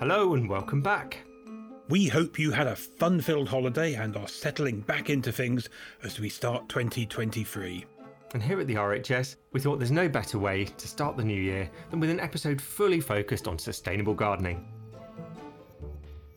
Hello 0.00 0.32
and 0.32 0.48
welcome 0.48 0.80
back. 0.80 1.18
We 1.90 2.08
hope 2.08 2.38
you 2.38 2.52
had 2.52 2.66
a 2.66 2.74
fun 2.74 3.20
filled 3.20 3.50
holiday 3.50 3.96
and 3.96 4.16
are 4.16 4.28
settling 4.28 4.80
back 4.80 5.10
into 5.10 5.30
things 5.30 5.68
as 6.02 6.18
we 6.18 6.30
start 6.30 6.70
2023. 6.70 7.84
And 8.32 8.42
here 8.42 8.58
at 8.58 8.66
the 8.66 8.76
RHS, 8.76 9.36
we 9.52 9.60
thought 9.60 9.78
there's 9.78 9.90
no 9.90 10.08
better 10.08 10.38
way 10.38 10.64
to 10.64 10.88
start 10.88 11.18
the 11.18 11.22
new 11.22 11.38
year 11.38 11.70
than 11.90 12.00
with 12.00 12.08
an 12.08 12.18
episode 12.18 12.62
fully 12.62 12.98
focused 12.98 13.46
on 13.46 13.58
sustainable 13.58 14.14
gardening. 14.14 14.72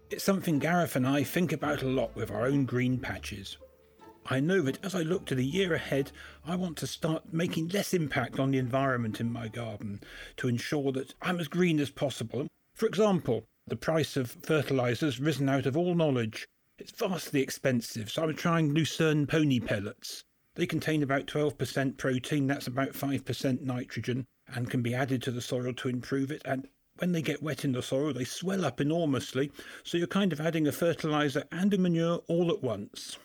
It's 0.10 0.26
something 0.26 0.60
Gareth 0.60 0.98
and 0.98 1.08
I 1.08 1.24
think 1.24 1.54
about 1.54 1.84
a 1.84 1.88
lot 1.88 2.14
with 2.18 2.32
our 2.32 2.46
own 2.46 2.66
green 2.66 3.00
patches. 3.00 3.56
I 4.26 4.42
know 4.42 4.62
that 4.64 4.84
as 4.84 4.94
I 4.94 5.04
look 5.04 5.24
to 5.28 5.36
the 5.36 5.46
year 5.46 5.74
ahead, 5.74 6.12
I 6.46 6.58
want 6.58 6.76
to 6.80 6.88
start 6.88 7.32
making 7.32 7.70
less 7.70 7.94
impact 7.94 8.40
on 8.40 8.52
the 8.52 8.58
environment 8.58 9.22
in 9.22 9.32
my 9.32 9.48
garden 9.48 10.02
to 10.36 10.50
ensure 10.50 10.92
that 10.92 11.14
I'm 11.22 11.40
as 11.40 11.48
green 11.48 11.80
as 11.80 11.92
possible. 11.92 12.48
For 12.76 12.88
example, 12.88 13.46
the 13.68 13.76
price 13.76 14.18
of 14.18 14.32
fertilisers 14.32 15.20
risen 15.20 15.50
out 15.50 15.66
of 15.66 15.78
all 15.78 15.96
knowledge. 15.96 16.48
It's 16.78 16.92
vastly 16.92 17.42
expensive, 17.42 18.12
so 18.12 18.24
I'm 18.24 18.36
trying 18.36 18.74
Lucerne 18.74 19.28
pony 19.28 19.60
pellets. 19.60 20.24
They 20.56 20.66
contain 20.66 21.02
about 21.02 21.28
12% 21.28 21.98
protein, 21.98 22.48
that's 22.48 22.68
about 22.68 22.94
5% 22.94 23.62
nitrogen, 23.62 24.26
and 24.48 24.70
can 24.70 24.82
be 24.82 24.94
added 24.94 25.24
to 25.24 25.32
the 25.32 25.42
soil 25.42 25.74
to 25.74 25.90
improve 25.90 26.32
it. 26.32 26.42
And 26.46 26.68
when 26.98 27.12
they 27.12 27.22
get 27.22 27.42
wet 27.42 27.66
in 27.66 27.72
the 27.72 27.82
soil, 27.82 28.14
they 28.14 28.24
swell 28.24 28.66
up 28.66 28.80
enormously, 28.80 29.52
so 29.84 29.98
you're 29.98 30.08
kind 30.08 30.34
of 30.34 30.42
adding 30.42 30.68
a 30.68 30.72
fertiliser 30.72 31.44
and 31.52 31.74
a 31.74 31.78
manure 31.78 32.22
all 32.28 32.52
at 32.52 32.62
once. 32.62 33.18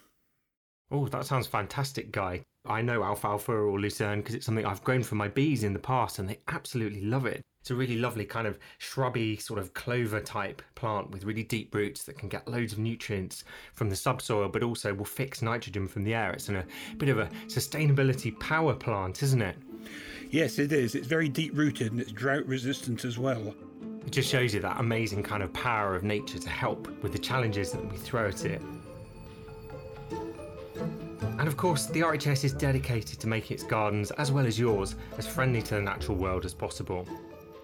Oh, 0.91 1.07
that 1.09 1.27
sounds 1.27 1.47
fantastic, 1.47 2.13
Guy. 2.13 2.45
I 2.69 2.83
know 2.83 3.03
alfalfa 3.03 3.53
or 3.53 3.81
lucerne 3.81 4.21
because 4.21 4.35
it's 4.35 4.47
something 4.47 4.67
I've 4.67 4.85
grown 4.85 5.03
for 5.03 5.15
my 5.15 5.29
bees 5.29 5.65
in 5.65 5.73
the 5.73 5.79
past 5.79 6.19
and 6.19 6.29
they 6.29 6.39
absolutely 6.49 7.03
love 7.03 7.27
it. 7.27 7.43
It's 7.61 7.71
a 7.71 7.75
really 7.75 7.99
lovely 7.99 8.25
kind 8.25 8.47
of 8.47 8.59
shrubby, 8.79 9.37
sort 9.37 9.59
of 9.59 9.75
clover 9.75 10.21
type 10.21 10.63
plant 10.75 11.11
with 11.11 11.25
really 11.25 11.43
deep 11.43 11.75
roots 11.75 12.05
that 12.05 12.17
can 12.17 12.29
get 12.29 12.49
loads 12.49 12.73
of 12.73 12.79
nutrients 12.79 13.45
from 13.75 13.91
the 13.91 13.97
subsoil, 13.97 14.49
but 14.49 14.63
also 14.63 14.95
will 14.95 15.05
fix 15.05 15.43
nitrogen 15.43 15.87
from 15.89 16.05
the 16.05 16.15
air. 16.15 16.33
It's 16.33 16.49
a 16.49 16.65
bit 16.97 17.09
of 17.09 17.19
a 17.19 17.27
sustainability 17.47 18.39
power 18.39 18.75
plant, 18.75 19.23
isn't 19.23 19.43
it? 19.43 19.57
Yes, 20.31 20.59
it 20.59 20.73
is. 20.73 20.95
It's 20.95 21.07
very 21.07 21.29
deep 21.29 21.57
rooted 21.57 21.93
and 21.93 22.01
it's 22.01 22.13
drought 22.13 22.47
resistant 22.47 23.05
as 23.05 23.19
well. 23.19 23.55
It 24.07 24.13
just 24.13 24.31
shows 24.31 24.55
you 24.55 24.61
that 24.61 24.81
amazing 24.81 25.23
kind 25.23 25.43
of 25.43 25.53
power 25.53 25.95
of 25.95 26.05
nature 26.05 26.39
to 26.39 26.49
help 26.49 26.89
with 27.03 27.13
the 27.13 27.19
challenges 27.19 27.73
that 27.73 27.91
we 27.91 27.99
throw 27.99 28.29
at 28.29 28.45
it. 28.47 28.63
And 31.39 31.47
of 31.47 31.57
course, 31.57 31.87
the 31.87 32.01
RHS 32.01 32.43
is 32.43 32.53
dedicated 32.53 33.21
to 33.21 33.29
making 33.29 33.55
its 33.55 33.63
gardens, 33.63 34.11
as 34.13 34.33
well 34.33 34.45
as 34.45 34.59
yours, 34.59 34.97
as 35.19 35.27
friendly 35.27 35.63
to 35.63 35.77
the 35.77 35.81
natural 35.81 36.17
world 36.17 36.45
as 36.45 36.53
possible. 36.53 37.07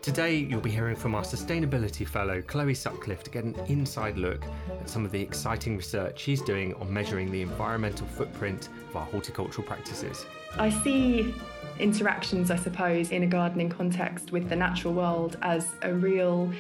Today, 0.01 0.37
you'll 0.37 0.61
be 0.61 0.71
hearing 0.71 0.95
from 0.95 1.15
our 1.15 1.23
Sustainability 1.23 2.07
Fellow, 2.07 2.41
Chloe 2.43 2.75
Sutcliffe, 2.75 3.25
to 3.25 3.31
get 3.31 3.43
an 3.43 3.55
inside 3.67 4.17
look 4.17 4.45
at 4.69 4.89
some 4.89 5.05
of 5.05 5.11
the 5.11 5.21
exciting 5.21 5.77
research 5.77 6.21
she's 6.21 6.41
doing 6.43 6.75
on 6.75 6.93
measuring 6.93 7.33
the 7.33 7.43
environmental 7.43 8.07
footprint 8.07 8.69
of 8.91 8.97
our 8.97 9.07
horticultural 9.07 9.67
practices. 9.67 10.25
I 10.57 10.71
see 10.71 11.35
interactions, 11.81 12.51
I 12.53 12.57
suppose, 12.57 13.11
in 13.11 13.25
a 13.25 13.27
gardening 13.27 13.71
context 13.71 14.31
with 14.31 14.49
the 14.49 14.57
natural 14.57 14.95
world 14.95 15.37
as 15.43 15.67
a 15.83 15.93
real 15.93 16.53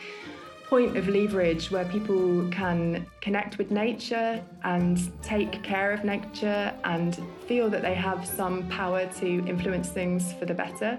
point 0.66 0.96
of 0.96 1.08
leverage 1.08 1.70
where 1.70 1.84
people 1.84 2.48
can 2.50 3.06
connect 3.20 3.58
with 3.58 3.70
nature 3.70 4.42
and 4.64 5.10
take 5.22 5.62
care 5.62 5.92
of 5.92 6.04
nature 6.04 6.72
and 6.84 7.20
feel 7.46 7.68
that 7.70 7.82
they 7.82 7.94
have 7.94 8.26
some 8.26 8.68
power 8.68 9.06
to 9.06 9.46
influence 9.46 9.88
things 9.88 10.32
for 10.34 10.46
the 10.46 10.54
better 10.54 10.98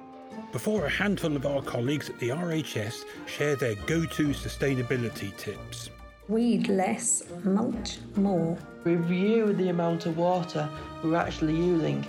before 0.56 0.86
a 0.86 0.90
handful 0.90 1.36
of 1.36 1.46
our 1.46 1.62
colleagues 1.62 2.10
at 2.10 2.18
the 2.20 2.30
RHS 2.30 3.04
share 3.26 3.58
their 3.58 3.76
go 3.88 4.06
to 4.06 4.28
sustainability 4.30 5.36
tips. 5.36 5.90
Weed 6.30 6.70
less, 6.70 7.24
mulch 7.44 7.98
more. 8.16 8.58
Review 8.86 9.52
the 9.52 9.68
amount 9.68 10.06
of 10.06 10.18
water 10.18 10.70
we're 11.04 11.18
actually 11.18 11.58
using. 11.58 12.08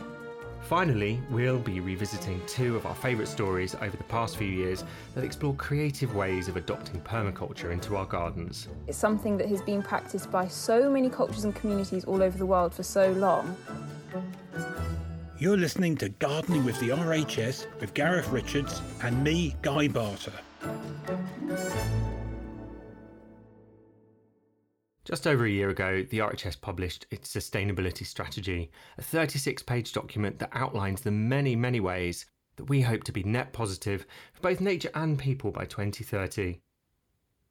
Finally, 0.69 1.21
we'll 1.31 1.61
be 1.61 1.79
revisiting 1.79 2.43
two 2.49 2.75
of 2.75 2.87
our 2.87 2.95
favourite 2.97 3.29
stories 3.29 3.77
over 3.77 3.97
the 3.97 4.03
past 4.05 4.37
few 4.37 4.49
years 4.49 4.83
that 5.15 5.23
explore 5.23 5.55
creative 5.55 6.17
ways 6.17 6.49
of 6.49 6.57
adopting 6.57 7.01
permaculture 7.03 7.71
into 7.71 7.95
our 7.95 8.05
gardens. 8.05 8.67
It's 8.89 8.99
something 8.99 9.37
that 9.37 9.49
has 9.49 9.63
been 9.63 9.81
practiced 9.81 10.29
by 10.29 10.49
so 10.49 10.91
many 10.91 11.09
cultures 11.09 11.45
and 11.45 11.55
communities 11.55 12.05
all 12.05 12.21
over 12.21 12.37
the 12.37 12.47
world 12.47 12.75
for 12.75 12.83
so 12.83 13.13
long. 13.13 13.57
You're 15.39 15.57
listening 15.57 15.97
to 15.99 16.09
Gardening 16.09 16.65
with 16.65 16.81
the 16.81 16.89
RHS 16.89 17.67
with 17.81 17.95
Gareth 17.95 18.29
Richards 18.31 18.83
and 19.05 19.23
me, 19.23 19.55
Guy 19.63 19.87
Barter. 19.87 20.33
Just 25.07 25.29
over 25.29 25.45
a 25.45 25.51
year 25.51 25.69
ago, 25.69 26.03
the 26.03 26.19
RHS 26.19 26.61
published 26.61 27.07
its 27.13 27.33
sustainability 27.33 28.05
strategy, 28.05 28.73
a 28.99 29.03
36 29.03 29.63
page 29.63 29.93
document 29.93 30.41
that 30.41 30.51
outlines 30.53 31.01
the 31.01 31.13
many, 31.13 31.55
many 31.55 31.79
ways 31.79 32.27
that 32.57 32.65
we 32.65 32.81
hope 32.81 33.05
to 33.05 33.13
be 33.13 33.23
net 33.23 33.53
positive 33.53 34.05
for 34.35 34.41
both 34.41 34.61
nature 34.61 34.91
and 34.95 35.17
people 35.17 35.53
by 35.53 35.65
2030. 35.65 36.59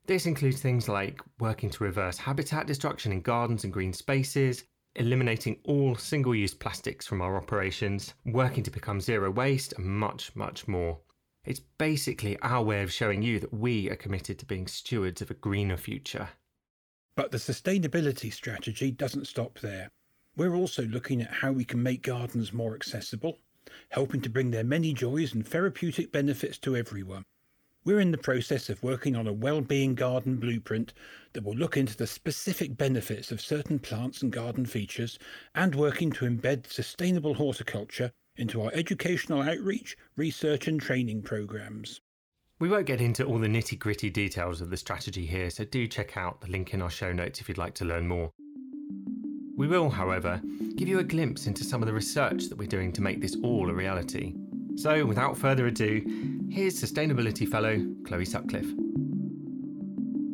This 0.06 0.26
includes 0.26 0.60
things 0.60 0.90
like 0.90 1.22
working 1.40 1.70
to 1.70 1.86
reverse 1.86 2.18
habitat 2.18 2.68
destruction 2.68 3.14
in 3.14 3.22
gardens 3.22 3.64
and 3.64 3.72
green 3.72 3.94
spaces, 3.94 4.66
eliminating 4.96 5.62
all 5.64 5.96
single 5.96 6.36
use 6.36 6.54
plastics 6.54 7.08
from 7.08 7.22
our 7.22 7.38
operations, 7.38 8.16
working 8.26 8.64
to 8.64 8.72
become 8.72 9.00
zero 9.00 9.32
waste, 9.32 9.74
and 9.78 9.88
much, 9.88 10.36
much 10.36 10.68
more. 10.68 11.00
It's 11.46 11.62
basically 11.62 12.38
our 12.42 12.62
way 12.62 12.84
of 12.84 12.92
showing 12.92 13.22
you 13.22 13.40
that 13.40 13.54
we 13.54 13.90
are 13.90 13.96
committed 13.96 14.40
to 14.40 14.46
being 14.46 14.68
stewards 14.68 15.22
of 15.22 15.32
a 15.32 15.36
greener 15.36 15.78
future. 15.78 16.28
But 17.16 17.32
the 17.32 17.38
sustainability 17.38 18.32
strategy 18.32 18.92
doesn't 18.92 19.28
stop 19.28 19.60
there. 19.60 19.90
We're 20.36 20.56
also 20.56 20.84
looking 20.84 21.22
at 21.22 21.32
how 21.32 21.54
we 21.54 21.64
can 21.64 21.82
make 21.82 22.02
gardens 22.02 22.52
more 22.52 22.76
accessible, 22.76 23.40
helping 23.90 24.20
to 24.22 24.30
bring 24.30 24.52
their 24.52 24.66
many 24.66 24.94
joys 24.94 25.34
and 25.34 25.48
therapeutic 25.48 26.12
benefits 26.12 26.58
to 26.60 26.76
everyone. 26.76 27.24
We're 27.86 28.02
in 28.02 28.12
the 28.12 28.18
process 28.18 28.70
of 28.70 28.84
working 28.84 29.16
on 29.16 29.28
a 29.28 29.34
well-being 29.34 29.96
garden 29.96 30.38
blueprint 30.38 30.94
that 31.34 31.44
will 31.44 31.56
look 31.56 31.78
into 31.78 31.96
the 31.96 32.08
specific 32.08 32.76
benefits 32.76 33.32
of 33.32 33.40
certain 33.40 33.80
plants 33.80 34.22
and 34.22 34.32
garden 34.32 34.66
features 34.66 35.18
and 35.54 35.74
working 35.74 36.12
to 36.14 36.26
embed 36.26 36.68
sustainable 36.68 37.36
horticulture 37.36 38.12
into 38.36 38.62
our 38.62 38.72
educational 38.74 39.42
outreach, 39.42 39.96
research 40.18 40.68
and 40.68 40.82
training 40.82 41.22
programs. 41.22 42.02
We 42.58 42.70
won't 42.70 42.86
get 42.86 43.02
into 43.02 43.26
all 43.26 43.38
the 43.38 43.50
nitty 43.50 43.78
gritty 43.78 44.10
details 44.10 44.62
of 44.62 44.70
the 44.70 44.78
strategy 44.78 45.26
here, 45.26 45.50
so 45.50 45.66
do 45.66 45.88
check 45.88 46.16
out 46.16 46.40
the 46.40 46.48
link 46.48 46.74
in 46.74 46.82
our 46.82 46.90
show 46.90 47.12
notes 47.12 47.42
if 47.42 47.50
you'd 47.50 47.58
like 47.58 47.74
to 47.76 47.86
learn 47.86 48.08
more. 48.08 48.32
We 49.58 49.68
will, 49.68 49.90
however, 49.90 50.42
give 50.78 50.88
you 50.88 51.00
a 51.00 51.04
glimpse 51.04 51.48
into 51.48 51.66
some 51.66 51.82
of 51.82 51.88
the 51.88 51.94
research 51.94 52.46
that 52.48 52.58
we're 52.58 52.68
doing 52.68 52.94
to 52.94 53.02
make 53.02 53.20
this 53.20 53.36
all 53.44 53.70
a 53.70 53.74
reality. 53.74 54.36
So, 54.78 55.06
without 55.06 55.38
further 55.38 55.68
ado, 55.68 56.02
here's 56.50 56.82
Sustainability 56.82 57.46
Fellow 57.46 57.86
Chloe 58.06 58.24
Sutcliffe. 58.24 58.72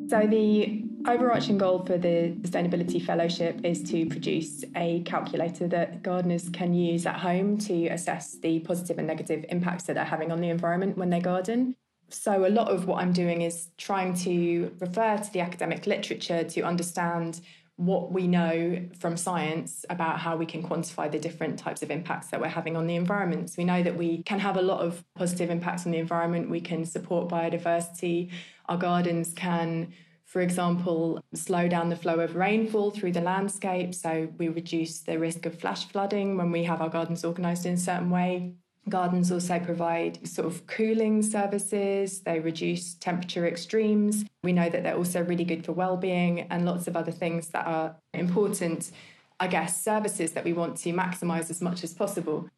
So, 0.07 0.27
the 0.27 0.83
overarching 1.07 1.57
goal 1.57 1.83
for 1.85 1.97
the 1.97 2.35
Sustainability 2.41 3.03
Fellowship 3.03 3.62
is 3.63 3.81
to 3.89 4.06
produce 4.06 4.63
a 4.75 5.01
calculator 5.06 5.68
that 5.69 6.03
gardeners 6.03 6.50
can 6.50 6.75
use 6.75 7.07
at 7.07 7.15
home 7.15 7.57
to 7.59 7.88
assess 7.88 8.38
the 8.38 8.59
positive 8.59 9.00
and 9.00 9.07
negative 9.07 9.44
impacts 9.50 9.85
that 9.85 9.94
they're 9.95 10.06
having 10.06 10.31
on 10.31 10.39
the 10.39 10.50
environment 10.50 11.00
when 11.00 11.09
they 11.09 11.19
garden. 11.19 11.75
So, 12.13 12.46
a 12.46 12.50
lot 12.50 12.69
of 12.69 12.88
what 12.88 13.02
I'm 13.02 13.13
doing 13.13 13.42
is 13.42 13.69
trying 13.78 14.13
to 14.25 14.72
refer 14.80 15.18
to 15.18 15.34
the 15.34 15.40
academic 15.40 15.88
literature 15.88 16.44
to 16.44 16.62
understand 16.62 17.42
what 17.78 18.12
we 18.12 18.28
know 18.28 18.80
from 19.00 19.18
science 19.18 19.86
about 19.90 20.19
how 20.19 20.36
we 20.38 20.46
can 20.46 20.62
quantify 20.62 21.12
the 21.12 21.18
different 21.18 21.58
types 21.58 21.81
of 21.81 21.90
impacts 21.90 22.28
that 22.28 22.40
we're 22.40 22.48
having 22.48 22.78
on 22.78 22.86
the 22.86 22.96
environment. 22.96 23.50
So 23.50 23.56
we 23.58 23.63
know 23.63 23.81
that 23.81 23.98
we 23.98 24.22
can 24.24 24.40
have 24.40 24.58
a 24.58 24.62
lot 24.62 24.81
of 24.81 25.04
positive 25.16 25.50
impacts 25.50 25.88
on 25.88 25.92
the 25.92 25.98
environment. 25.98 26.50
We 26.50 26.62
can 26.62 26.86
support 26.86 27.28
biodiversity. 27.30 28.30
Our 28.68 28.78
gardens 28.78 29.34
can, 29.36 29.94
for 30.25 30.42
example, 30.42 31.24
slow 31.34 31.68
down 31.68 31.90
the 31.90 31.96
flow 31.96 32.19
of 32.19 32.36
rainfall 32.36 32.92
through 32.92 33.14
the 33.14 33.22
landscape. 33.22 33.96
So 33.96 34.30
we 34.38 34.50
reduce 34.50 35.00
the 35.00 35.18
risk 35.18 35.48
of 35.48 35.60
flash 35.60 35.88
flooding 35.88 36.38
when 36.38 36.52
we 36.52 36.66
have 36.66 36.81
our 36.81 36.90
gardens 36.90 37.25
organised 37.25 37.66
in 37.66 37.74
a 37.74 37.78
certain 37.78 38.12
way. 38.12 38.54
Gardens 38.89 39.31
also 39.31 39.60
provide 39.60 40.28
sort 40.28 40.48
of 40.48 40.66
cooling 40.68 41.22
services, 41.22 42.22
they 42.22 42.39
reduce 42.39 42.95
temperature 42.95 43.48
extremes. 43.48 44.25
We 44.44 44.54
know 44.54 44.69
that 44.69 44.83
they're 44.83 44.98
also 44.98 45.24
really 45.24 45.45
good 45.45 45.63
for 45.63 45.72
well-being 45.72 46.42
and 46.50 46.66
lots 46.66 46.88
of 46.88 46.95
other 46.95 47.12
things 47.12 47.50
that 47.50 47.68
are 47.68 47.95
important, 48.13 48.92
I 49.39 49.48
guess, 49.48 49.81
services 49.81 50.31
that 50.31 50.44
we 50.44 50.54
want 50.54 50.78
to 50.78 50.94
maximize 50.94 51.50
as 51.50 51.62
much 51.62 51.83
as 51.83 51.94
possible. 51.94 52.50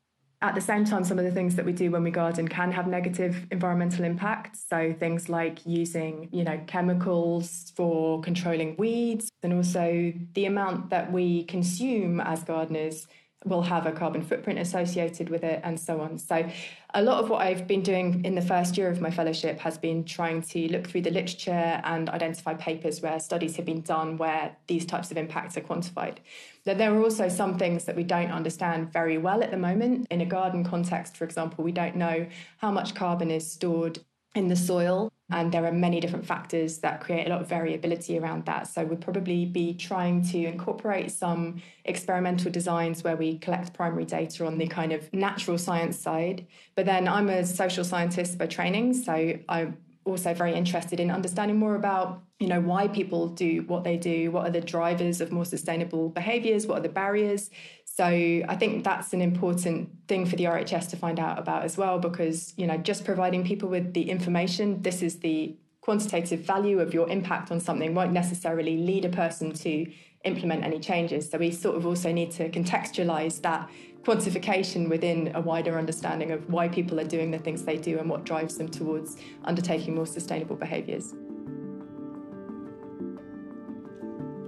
At 0.42 0.56
the 0.56 0.62
same 0.62 0.84
time, 0.84 1.06
some 1.06 1.18
of 1.18 1.24
the 1.24 1.32
things 1.32 1.56
that 1.56 1.66
we 1.66 1.72
do 1.72 1.90
when 1.90 2.04
we 2.04 2.12
garden 2.12 2.50
can 2.50 2.72
have 2.74 2.86
negative 2.86 3.48
environmental 3.50 4.04
impacts. 4.04 4.66
So 4.70 4.94
things 4.98 5.30
like 5.30 5.66
using, 5.66 6.28
you 6.34 6.44
know, 6.44 6.60
chemicals 6.68 7.72
for 7.78 8.20
controlling 8.22 8.76
weeds 8.78 9.30
and 9.42 9.54
also 9.54 10.12
the 10.34 10.46
amount 10.46 10.90
that 10.90 11.14
we 11.14 11.46
consume 11.46 12.20
as 12.20 12.44
gardeners 12.44 13.08
will 13.46 13.62
have 13.62 13.86
a 13.86 13.92
carbon 13.92 14.22
footprint 14.24 14.60
associated 14.60 15.30
with 15.30 15.44
it 15.44 15.62
and 15.64 15.80
so 15.80 16.02
on. 16.02 16.18
So, 16.18 16.50
a 16.96 17.02
lot 17.02 17.24
of 17.24 17.30
what 17.30 17.42
I've 17.42 17.66
been 17.66 17.82
doing 17.82 18.24
in 18.24 18.36
the 18.36 18.42
first 18.42 18.78
year 18.78 18.88
of 18.88 19.02
my 19.02 19.10
fellowship 19.10 19.60
has 19.60 19.80
been 19.80 20.04
trying 20.04 20.44
to 20.44 20.72
look 20.72 20.88
through 20.88 21.02
the 21.02 21.10
literature 21.10 21.82
and 21.84 22.08
identify 22.10 22.54
papers 22.54 23.02
where 23.02 23.20
studies 23.20 23.56
have 23.56 23.66
been 23.66 23.82
done 23.82 24.18
where 24.18 24.56
these 24.68 24.86
types 24.86 25.10
of 25.10 25.18
impacts 25.18 25.58
are 25.58 25.62
quantified. 25.62 26.18
Now, 26.66 26.76
there 26.76 26.94
are 26.94 27.02
also 27.02 27.30
some 27.30 27.58
things 27.58 27.86
that 27.86 27.96
we 27.96 28.04
don't 28.04 28.32
understand 28.32 28.94
very 28.94 29.18
well 29.18 29.44
at 29.44 29.52
the 29.52 29.58
moment. 29.58 30.08
In 30.12 30.22
a 30.22 30.26
garden 30.26 30.64
context, 30.64 31.18
for 31.18 31.24
example, 31.24 31.64
we 31.64 31.72
don't 31.72 31.96
know 31.96 32.28
how 32.58 32.72
much 32.72 32.94
carbon 32.94 33.32
is 33.32 33.50
stored 33.50 34.00
in 34.36 34.48
the 34.48 34.56
soil 34.56 35.12
mm-hmm. 35.32 35.40
and 35.40 35.52
there 35.52 35.66
are 35.66 35.72
many 35.72 36.00
different 36.00 36.26
factors 36.26 36.80
that 36.80 37.02
create 37.02 37.28
a 37.28 37.30
lot 37.30 37.42
of 37.42 37.48
variability 37.48 38.18
around 38.18 38.46
that. 38.46 38.68
So 38.68 38.84
we'd 38.84 39.02
probably 39.02 39.46
be 39.46 39.74
trying 39.74 40.24
to 40.30 40.46
incorporate 40.46 41.12
some 41.12 41.62
experimental 41.86 42.52
designs 42.52 43.04
where 43.04 43.16
we 43.16 43.38
collect 43.38 43.74
primary 43.74 44.06
data 44.06 44.46
on 44.46 44.58
the 44.58 44.68
kind 44.68 44.92
of 44.92 45.12
natural 45.14 45.58
science 45.58 45.98
side. 45.98 46.48
But 46.76 46.86
then 46.86 47.08
I'm 47.08 47.30
a 47.30 47.46
social 47.46 47.84
scientist 47.84 48.38
by 48.38 48.48
training, 48.48 48.94
so 48.94 49.38
I'm 49.48 49.78
also 50.06 50.34
very 50.34 50.54
interested 50.54 51.00
in 51.00 51.10
understanding 51.10 51.58
more 51.58 51.76
about 51.76 52.24
you 52.40 52.48
know 52.48 52.60
why 52.60 52.88
people 52.90 53.30
do 53.30 53.64
what 53.68 53.86
they 53.86 53.96
do 53.96 54.30
what 54.32 54.46
are 54.46 54.52
the 54.52 54.60
drivers 54.60 55.22
of 55.22 55.32
more 55.32 55.46
sustainable 55.46 56.10
behaviors 56.10 56.68
what 56.68 56.80
are 56.80 56.82
the 56.82 56.90
barriers 56.90 57.50
so 57.96 58.06
I 58.06 58.56
think 58.56 58.84
that's 58.84 59.14
an 59.14 59.22
important 59.22 59.88
thing 60.08 60.26
for 60.26 60.36
the 60.36 60.46
RHS 60.46 60.90
to 60.90 60.98
find 60.98 61.20
out 61.20 61.38
about 61.38 61.62
as 61.64 61.78
well, 61.78 62.00
because 62.00 62.52
you 62.58 62.66
know 62.66 62.78
just 62.78 63.06
providing 63.06 63.46
people 63.46 63.70
with 63.70 63.94
the 63.94 64.10
information, 64.10 64.82
this 64.82 65.04
is 65.04 65.20
the 65.20 65.56
quantitative 65.82 66.40
value 66.40 66.80
of 66.80 66.92
your 66.92 67.08
impact 67.10 67.52
on 67.52 67.60
something, 67.60 67.94
won't 67.94 68.12
necessarily 68.12 68.78
lead 68.78 69.06
a 69.06 69.10
person 69.10 69.52
to 69.52 69.86
implement 70.24 70.64
any 70.64 70.80
changes. 70.80 71.30
So 71.30 71.38
we 71.38 71.52
sort 71.52 71.76
of 71.76 71.86
also 71.86 72.12
need 72.12 72.32
to 72.32 72.50
contextualize 72.50 73.42
that 73.42 73.70
quantification 74.02 74.90
within 74.90 75.32
a 75.36 75.42
wider 75.42 75.78
understanding 75.78 76.32
of 76.32 76.50
why 76.50 76.70
people 76.70 77.00
are 77.00 77.06
doing 77.06 77.30
the 77.30 77.38
things 77.38 77.64
they 77.64 77.78
do 77.78 78.00
and 78.00 78.10
what 78.10 78.24
drives 78.24 78.58
them 78.58 78.70
towards 78.70 79.18
undertaking 79.44 79.94
more 79.94 80.08
sustainable 80.08 80.56
behaviours. 80.56 81.14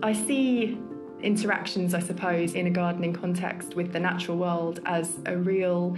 I 0.01 0.13
see 0.13 0.79
interactions, 1.21 1.93
I 1.93 1.99
suppose, 1.99 2.53
in 2.53 2.67
a 2.67 2.69
gardening 2.69 3.13
context 3.13 3.75
with 3.75 3.91
the 3.93 3.99
natural 3.99 4.37
world 4.37 4.79
as 4.85 5.19
a 5.25 5.37
real 5.37 5.97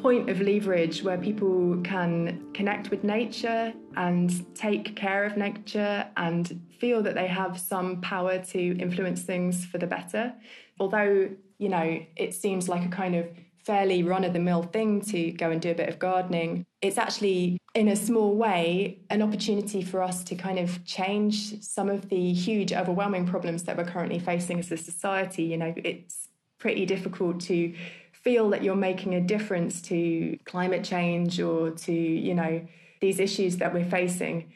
point 0.00 0.28
of 0.28 0.40
leverage 0.40 1.02
where 1.02 1.16
people 1.16 1.80
can 1.82 2.44
connect 2.52 2.90
with 2.90 3.04
nature 3.04 3.72
and 3.96 4.54
take 4.54 4.94
care 4.94 5.24
of 5.24 5.36
nature 5.36 6.06
and 6.18 6.60
feel 6.78 7.02
that 7.02 7.14
they 7.14 7.26
have 7.26 7.58
some 7.58 8.02
power 8.02 8.38
to 8.38 8.78
influence 8.78 9.22
things 9.22 9.64
for 9.64 9.78
the 9.78 9.86
better. 9.86 10.34
Although, 10.78 11.30
you 11.58 11.68
know, 11.70 12.00
it 12.16 12.34
seems 12.34 12.68
like 12.68 12.84
a 12.84 12.90
kind 12.90 13.14
of 13.14 13.26
fairly 13.64 14.02
run 14.02 14.24
of 14.24 14.32
the 14.32 14.38
mill 14.38 14.62
thing 14.62 15.00
to 15.00 15.32
go 15.32 15.50
and 15.50 15.60
do 15.60 15.70
a 15.70 15.74
bit 15.74 15.88
of 15.88 15.98
gardening. 15.98 16.66
It's 16.82 16.98
actually, 16.98 17.58
in 17.74 17.88
a 17.88 17.96
small 17.96 18.36
way, 18.36 18.98
an 19.10 19.22
opportunity 19.22 19.82
for 19.82 20.02
us 20.02 20.22
to 20.24 20.34
kind 20.34 20.58
of 20.58 20.84
change 20.84 21.62
some 21.62 21.88
of 21.88 22.08
the 22.08 22.32
huge, 22.32 22.72
overwhelming 22.72 23.26
problems 23.26 23.62
that 23.64 23.76
we're 23.76 23.86
currently 23.86 24.18
facing 24.18 24.58
as 24.58 24.70
a 24.70 24.76
society. 24.76 25.44
You 25.44 25.56
know, 25.56 25.74
it's 25.76 26.28
pretty 26.58 26.84
difficult 26.84 27.40
to 27.40 27.74
feel 28.12 28.50
that 28.50 28.62
you're 28.62 28.76
making 28.76 29.14
a 29.14 29.20
difference 29.20 29.82
to 29.82 30.38
climate 30.44 30.84
change 30.84 31.40
or 31.40 31.70
to, 31.70 31.92
you 31.92 32.34
know, 32.34 32.66
these 33.00 33.18
issues 33.20 33.58
that 33.58 33.72
we're 33.72 33.84
facing 33.84 34.50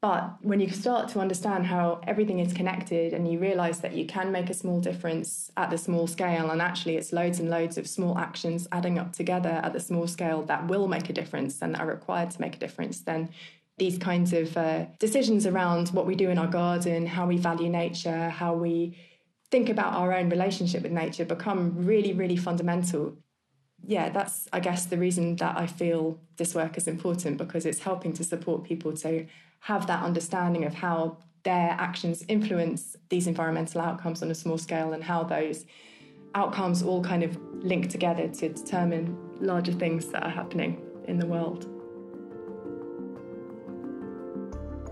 but 0.00 0.36
when 0.40 0.60
you 0.60 0.70
start 0.70 1.10
to 1.10 1.20
understand 1.20 1.66
how 1.66 2.00
everything 2.06 2.38
is 2.38 2.54
connected 2.54 3.12
and 3.12 3.30
you 3.30 3.38
realize 3.38 3.80
that 3.80 3.92
you 3.92 4.06
can 4.06 4.32
make 4.32 4.48
a 4.48 4.54
small 4.54 4.80
difference 4.80 5.50
at 5.58 5.68
the 5.68 5.76
small 5.76 6.06
scale, 6.06 6.50
and 6.50 6.62
actually 6.62 6.96
it's 6.96 7.12
loads 7.12 7.38
and 7.38 7.50
loads 7.50 7.76
of 7.76 7.86
small 7.86 8.16
actions 8.18 8.66
adding 8.72 8.98
up 8.98 9.12
together 9.12 9.60
at 9.62 9.74
the 9.74 9.80
small 9.80 10.06
scale 10.06 10.42
that 10.42 10.66
will 10.68 10.88
make 10.88 11.10
a 11.10 11.12
difference 11.12 11.60
and 11.60 11.74
that 11.74 11.82
are 11.82 11.86
required 11.86 12.30
to 12.30 12.40
make 12.40 12.56
a 12.56 12.58
difference, 12.58 13.00
then 13.00 13.28
these 13.76 13.98
kinds 13.98 14.32
of 14.32 14.56
uh, 14.56 14.86
decisions 14.98 15.46
around 15.46 15.88
what 15.88 16.06
we 16.06 16.14
do 16.14 16.30
in 16.30 16.38
our 16.38 16.46
garden, 16.46 17.06
how 17.06 17.26
we 17.26 17.36
value 17.36 17.68
nature, 17.68 18.30
how 18.30 18.54
we 18.54 18.96
think 19.50 19.68
about 19.68 19.94
our 19.94 20.14
own 20.14 20.30
relationship 20.30 20.82
with 20.82 20.92
nature 20.92 21.24
become 21.24 21.74
really, 21.76 22.12
really 22.12 22.36
fundamental. 22.36 23.16
Yeah, 23.86 24.10
that's, 24.10 24.48
I 24.52 24.60
guess, 24.60 24.86
the 24.86 24.98
reason 24.98 25.36
that 25.36 25.56
I 25.56 25.66
feel 25.66 26.18
this 26.36 26.54
work 26.54 26.76
is 26.76 26.86
important 26.86 27.38
because 27.38 27.66
it's 27.66 27.80
helping 27.80 28.12
to 28.14 28.24
support 28.24 28.64
people 28.64 28.92
to 28.98 29.26
have 29.60 29.86
that 29.86 30.02
understanding 30.02 30.64
of 30.64 30.74
how 30.74 31.18
their 31.42 31.70
actions 31.78 32.24
influence 32.28 32.96
these 33.08 33.26
environmental 33.26 33.80
outcomes 33.80 34.22
on 34.22 34.30
a 34.30 34.34
small 34.34 34.58
scale 34.58 34.92
and 34.92 35.02
how 35.02 35.22
those 35.22 35.64
outcomes 36.34 36.82
all 36.82 37.02
kind 37.02 37.22
of 37.22 37.36
link 37.54 37.88
together 37.88 38.28
to 38.28 38.50
determine 38.50 39.16
larger 39.40 39.72
things 39.72 40.06
that 40.06 40.22
are 40.22 40.30
happening 40.30 40.80
in 41.08 41.18
the 41.18 41.26
world. 41.26 41.66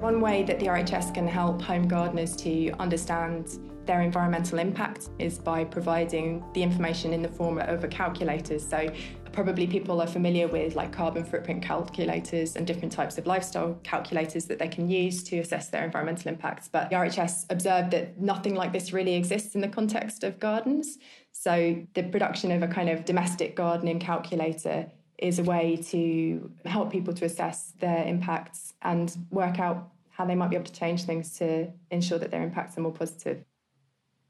One 0.00 0.20
way 0.20 0.44
that 0.44 0.60
the 0.60 0.66
RHS 0.66 1.12
can 1.12 1.26
help 1.26 1.60
home 1.60 1.88
gardeners 1.88 2.36
to 2.36 2.70
understand 2.78 3.58
their 3.88 4.02
environmental 4.02 4.58
impact 4.58 5.08
is 5.18 5.38
by 5.38 5.64
providing 5.64 6.44
the 6.52 6.62
information 6.62 7.14
in 7.14 7.22
the 7.22 7.28
form 7.28 7.58
of 7.58 7.88
calculators. 7.88 8.62
So 8.64 8.86
probably 9.32 9.66
people 9.66 10.02
are 10.02 10.06
familiar 10.06 10.46
with 10.46 10.76
like 10.76 10.92
carbon 10.92 11.24
footprint 11.24 11.62
calculators 11.62 12.54
and 12.54 12.66
different 12.66 12.92
types 12.92 13.16
of 13.16 13.26
lifestyle 13.26 13.80
calculators 13.84 14.44
that 14.44 14.58
they 14.58 14.68
can 14.68 14.90
use 14.90 15.24
to 15.24 15.38
assess 15.38 15.70
their 15.70 15.84
environmental 15.84 16.30
impacts. 16.30 16.68
But 16.68 16.90
the 16.90 16.96
RHS 16.96 17.46
observed 17.48 17.90
that 17.92 18.20
nothing 18.20 18.54
like 18.54 18.74
this 18.74 18.92
really 18.92 19.14
exists 19.14 19.54
in 19.54 19.62
the 19.62 19.68
context 19.68 20.22
of 20.22 20.38
gardens. 20.38 20.98
So 21.32 21.82
the 21.94 22.02
production 22.02 22.52
of 22.52 22.62
a 22.62 22.68
kind 22.68 22.90
of 22.90 23.06
domestic 23.06 23.56
gardening 23.56 24.00
calculator 24.00 24.92
is 25.16 25.38
a 25.38 25.44
way 25.44 25.76
to 25.92 26.52
help 26.66 26.92
people 26.92 27.14
to 27.14 27.24
assess 27.24 27.72
their 27.80 28.04
impacts 28.04 28.74
and 28.82 29.16
work 29.30 29.58
out 29.58 29.88
how 30.10 30.26
they 30.26 30.34
might 30.34 30.50
be 30.50 30.56
able 30.56 30.66
to 30.66 30.72
change 30.72 31.04
things 31.04 31.38
to 31.38 31.72
ensure 31.90 32.18
that 32.18 32.30
their 32.30 32.42
impacts 32.42 32.76
are 32.76 32.82
more 32.82 32.92
positive. 32.92 33.44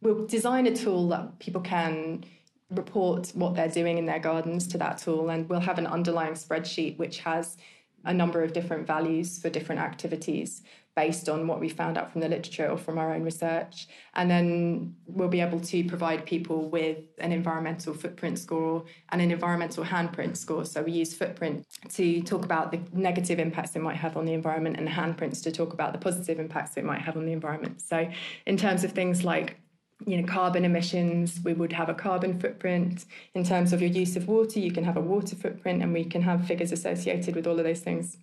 We'll 0.01 0.27
design 0.27 0.67
a 0.67 0.75
tool 0.75 1.09
that 1.09 1.39
people 1.39 1.61
can 1.61 2.25
report 2.71 3.33
what 3.35 3.55
they're 3.55 3.69
doing 3.69 3.99
in 3.99 4.07
their 4.07 4.19
gardens 4.19 4.67
to 4.69 4.79
that 4.79 4.99
tool, 4.99 5.31
and 5.31 5.49
we'll 5.49 5.61
have 5.61 5.79
an 5.79 5.87
underlying 5.87 6.35
spreadsheet 6.35 6.99
which 6.99 7.21
has 7.21 7.57
a 8.05 8.15
number 8.15 8.43
of 8.43 8.53
different 8.53 8.87
values 8.87 9.39
for 9.41 9.51
different 9.51 9.81
activities 9.81 10.63
based 10.95 11.29
on 11.29 11.47
what 11.47 11.61
we 11.61 11.69
found 11.69 11.97
out 11.97 12.11
from 12.11 12.21
the 12.21 12.29
literature 12.29 12.69
or 12.69 12.77
from 12.77 12.99
our 12.99 13.15
own 13.15 13.23
research. 13.23 13.87
And 14.15 14.29
then 14.29 14.97
we'll 15.07 15.29
be 15.29 15.41
able 15.41 15.61
to 15.61 15.85
provide 15.85 16.27
people 16.27 16.69
with 16.69 16.99
an 17.19 17.31
environmental 17.31 17.95
footprint 17.95 18.39
score 18.39 18.85
and 19.11 19.23
an 19.23 19.31
environmental 19.31 19.85
handprint 19.85 20.37
score. 20.37 20.65
So 20.65 20.83
we 20.83 20.91
use 20.91 21.15
footprint 21.15 21.65
to 21.91 22.21
talk 22.23 22.45
about 22.45 22.73
the 22.73 22.81
negative 22.93 23.39
impacts 23.39 23.77
it 23.77 23.83
might 23.83 23.97
have 23.97 24.17
on 24.17 24.25
the 24.25 24.33
environment 24.33 24.77
and 24.77 24.89
handprints 24.89 25.41
to 25.45 25.53
talk 25.53 25.73
about 25.73 25.93
the 25.93 25.99
positive 25.99 26.41
impacts 26.41 26.77
it 26.77 26.85
might 26.85 27.03
have 27.03 27.17
on 27.17 27.27
the 27.27 27.33
environment. 27.33 27.81
So 27.81 28.09
in 28.47 28.57
terms 28.57 28.83
of 28.83 28.91
things 28.91 29.23
like 29.23 29.61
you 30.07 30.17
know 30.17 30.27
carbon 30.27 30.65
emissions 30.65 31.41
we 31.45 31.53
would 31.53 31.73
have 31.73 31.89
a 31.89 31.95
carbon 31.95 32.39
footprint 32.39 33.05
in 33.35 33.43
terms 33.43 33.73
of 33.73 33.81
your 33.81 33.91
use 33.91 34.17
of 34.17 34.29
water 34.29 34.61
you 34.61 34.71
can 34.71 34.85
have 34.85 34.97
a 34.97 35.01
water 35.01 35.35
footprint 35.35 35.83
and 35.83 35.93
we 35.93 36.05
can 36.05 36.23
have 36.23 36.47
figures 36.47 36.73
associated 36.73 37.35
with 37.35 37.47
all 37.47 37.59
of 37.59 37.65
those 37.65 37.81
things 37.81 38.17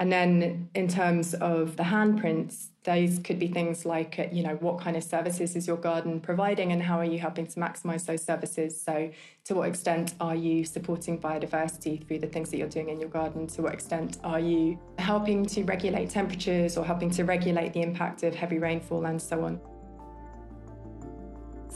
And 0.00 0.12
then 0.12 0.68
in 0.76 0.86
terms 0.86 1.34
of 1.34 1.76
the 1.76 1.82
handprints, 1.82 2.68
those 2.84 3.18
could 3.18 3.40
be 3.40 3.48
things 3.48 3.84
like, 3.84 4.30
you 4.32 4.44
know, 4.44 4.54
what 4.60 4.80
kind 4.80 4.96
of 4.96 5.02
services 5.02 5.56
is 5.56 5.66
your 5.66 5.76
garden 5.76 6.20
providing 6.20 6.70
and 6.70 6.80
how 6.80 6.98
are 7.00 7.04
you 7.04 7.18
helping 7.18 7.48
to 7.48 7.56
maximize 7.58 8.06
those 8.06 8.22
services? 8.22 8.80
So, 8.80 9.10
to 9.46 9.54
what 9.56 9.68
extent 9.68 10.14
are 10.20 10.36
you 10.36 10.64
supporting 10.64 11.20
biodiversity 11.20 12.06
through 12.06 12.20
the 12.20 12.28
things 12.28 12.50
that 12.50 12.58
you're 12.58 12.68
doing 12.68 12.90
in 12.90 13.00
your 13.00 13.08
garden? 13.08 13.48
To 13.48 13.62
what 13.62 13.74
extent 13.74 14.18
are 14.22 14.38
you 14.38 14.78
helping 14.98 15.44
to 15.46 15.64
regulate 15.64 16.10
temperatures 16.10 16.76
or 16.76 16.84
helping 16.84 17.10
to 17.10 17.24
regulate 17.24 17.72
the 17.72 17.82
impact 17.82 18.22
of 18.22 18.36
heavy 18.36 18.58
rainfall 18.58 19.04
and 19.06 19.20
so 19.20 19.44
on? 19.44 19.60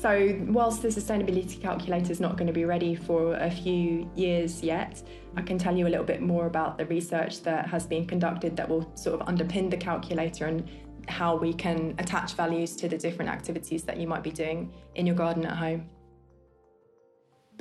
So, 0.03 0.37
whilst 0.49 0.83
the 0.83 0.89
sustainability 0.89 1.63
calculator 1.63 2.11
is 2.11 2.19
not 2.19 2.37
going 2.37 2.49
to 2.49 2.53
be 2.53 2.65
ready 2.65 2.97
for 2.97 3.35
a 3.35 3.49
few 3.49 4.11
years 4.17 4.61
yet, 4.61 5.01
I 5.37 5.43
can 5.43 5.59
tell 5.59 5.77
you 5.77 5.87
a 5.87 5.91
little 5.91 6.05
bit 6.05 6.21
more 6.21 6.47
about 6.47 6.77
the 6.77 6.87
research 6.87 7.45
that 7.45 7.69
has 7.69 7.87
been 7.87 8.05
conducted 8.05 8.57
that 8.57 8.69
will 8.69 8.91
sort 8.97 9.21
of 9.21 9.29
underpin 9.29 9.71
the 9.71 9.77
calculator 9.77 10.47
and 10.47 10.69
how 11.07 11.37
we 11.37 11.55
can 11.55 11.95
attach 11.99 12.35
values 12.35 12.75
to 12.77 12.89
the 12.89 12.99
different 12.99 13.31
activities 13.31 13.85
that 13.85 13.97
you 13.97 14.09
might 14.09 14.25
be 14.25 14.33
doing 14.33 14.73
in 14.97 15.07
your 15.07 15.15
garden 15.15 15.47
at 15.47 15.57
home. 15.57 15.89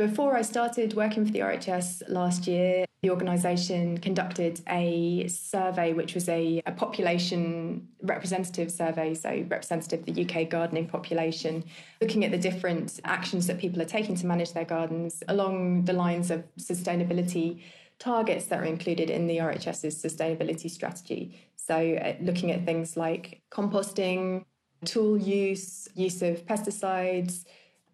Before 0.02 0.36
I 0.36 0.42
started 0.42 0.96
working 0.96 1.28
for 1.28 1.32
the 1.32 1.42
RHS 1.42 2.10
last 2.10 2.48
year, 2.48 2.86
the 3.04 3.12
organisation 3.12 4.00
conducted 4.00 4.60
a 4.68 5.28
survey, 5.28 5.94
which 5.94 6.16
was 6.16 6.28
a, 6.28 6.60
a, 6.66 6.72
population 6.72 7.88
representative 8.02 8.72
survey, 8.72 9.14
so 9.14 9.30
representative 9.48 10.00
of 10.00 10.06
the 10.08 10.26
UK 10.26 10.50
gardening 10.50 10.88
population, 10.88 11.64
looking 12.02 12.26
at 12.26 12.32
the 12.32 12.38
different 12.40 13.00
actions 13.04 13.46
that 13.46 13.60
people 13.60 13.80
are 13.80 13.86
taking 13.86 14.16
to 14.16 14.26
manage 14.26 14.54
their 14.54 14.66
gardens 14.66 15.22
along 15.28 15.86
the 15.86 15.94
lines 15.94 16.32
of 16.32 16.44
sustainability 16.58 17.62
targets 18.00 18.46
that 18.46 18.60
are 18.60 18.66
included 18.66 19.12
in 19.12 19.28
the 19.28 19.38
RHS's 19.38 20.04
sustainability 20.04 20.68
strategy. 20.68 21.40
So, 21.58 21.76
uh, 21.76 22.16
looking 22.22 22.50
at 22.50 22.66
things 22.66 22.98
like 22.98 23.44
composting, 23.52 24.46
tool 24.84 25.16
use, 25.16 25.88
use 25.94 26.24
of 26.24 26.44
pesticides, 26.48 27.46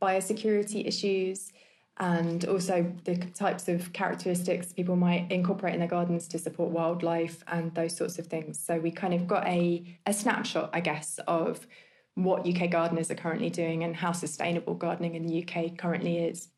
biosecurity 0.02 0.88
issues 0.88 1.52
and 2.00 2.46
also 2.46 2.94
the 3.06 3.18
types 3.18 3.68
of 3.68 3.92
characteristics 3.92 4.72
people 4.72 4.96
might 4.96 5.32
incorporate 5.32 5.74
in 5.74 5.80
their 5.80 5.90
gardens 5.90 6.28
to 6.28 6.38
support 6.38 6.70
wildlife 6.70 7.44
and 7.48 7.74
those 7.74 7.96
sorts 7.96 8.20
of 8.20 8.28
things. 8.28 8.60
So 8.60 8.80
we 8.80 8.92
kind 8.92 9.14
of 9.14 9.28
got 9.28 9.48
a, 9.48 9.98
a 10.06 10.14
snapshot, 10.14 10.70
I 10.74 10.80
guess, 10.80 11.20
of 11.28 11.66
what 12.14 12.48
UK 12.48 12.70
gardeners 12.70 13.10
are 13.10 13.16
currently 13.16 13.50
doing 13.50 13.84
and 13.84 13.96
how 13.96 14.12
sustainable 14.12 14.76
gardening 14.76 15.16
in 15.16 15.26
the 15.26 15.44
UK 15.44 15.78
currently 15.78 16.20
is. 16.20 16.50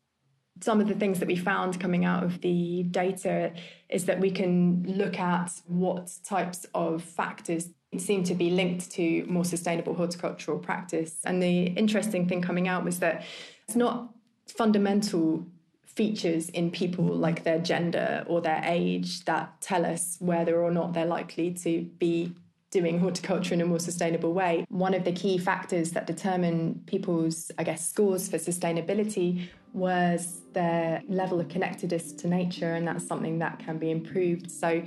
Some 0.62 0.80
of 0.80 0.88
the 0.88 0.94
things 0.94 1.20
that 1.20 1.28
we 1.28 1.36
found 1.36 1.80
coming 1.80 2.04
out 2.04 2.22
of 2.22 2.42
the 2.42 2.82
data 2.90 3.52
is 3.88 4.04
that 4.06 4.20
we 4.20 4.30
can 4.30 4.84
look 4.86 5.18
at 5.18 5.52
what 5.66 6.12
types 6.22 6.66
of 6.74 7.02
factors 7.02 7.70
seem 7.96 8.24
to 8.24 8.34
be 8.34 8.50
linked 8.50 8.90
to 8.92 9.24
more 9.26 9.44
sustainable 9.44 9.94
horticultural 9.94 10.58
practice. 10.58 11.16
And 11.24 11.42
the 11.42 11.62
interesting 11.64 12.28
thing 12.28 12.42
coming 12.42 12.68
out 12.68 12.84
was 12.84 12.98
that 12.98 13.24
it's 13.66 13.76
not 13.76 14.10
fundamental 14.50 15.46
features 15.86 16.48
in 16.50 16.70
people 16.70 17.04
like 17.04 17.42
their 17.44 17.58
gender 17.58 18.24
or 18.26 18.40
their 18.40 18.62
age 18.64 19.24
that 19.24 19.60
tell 19.60 19.84
us 19.84 20.16
whether 20.20 20.62
or 20.62 20.70
not 20.70 20.92
they're 20.92 21.04
likely 21.04 21.52
to 21.52 21.82
be 21.98 22.32
doing 22.70 23.00
horticulture 23.00 23.52
in 23.52 23.60
a 23.60 23.66
more 23.66 23.80
sustainable 23.80 24.32
way. 24.32 24.64
One 24.68 24.94
of 24.94 25.04
the 25.04 25.12
key 25.12 25.38
factors 25.38 25.90
that 25.90 26.06
determine 26.06 26.82
people's, 26.86 27.50
I 27.58 27.64
guess, 27.64 27.88
scores 27.88 28.28
for 28.28 28.38
sustainability 28.38 29.48
was 29.72 30.40
their 30.52 31.02
level 31.08 31.40
of 31.40 31.48
connectedness 31.48 32.12
to 32.12 32.28
nature, 32.28 32.74
and 32.74 32.86
that's 32.86 33.06
something 33.06 33.38
that 33.40 33.58
can 33.58 33.78
be 33.78 33.90
improved. 33.90 34.50
So, 34.50 34.82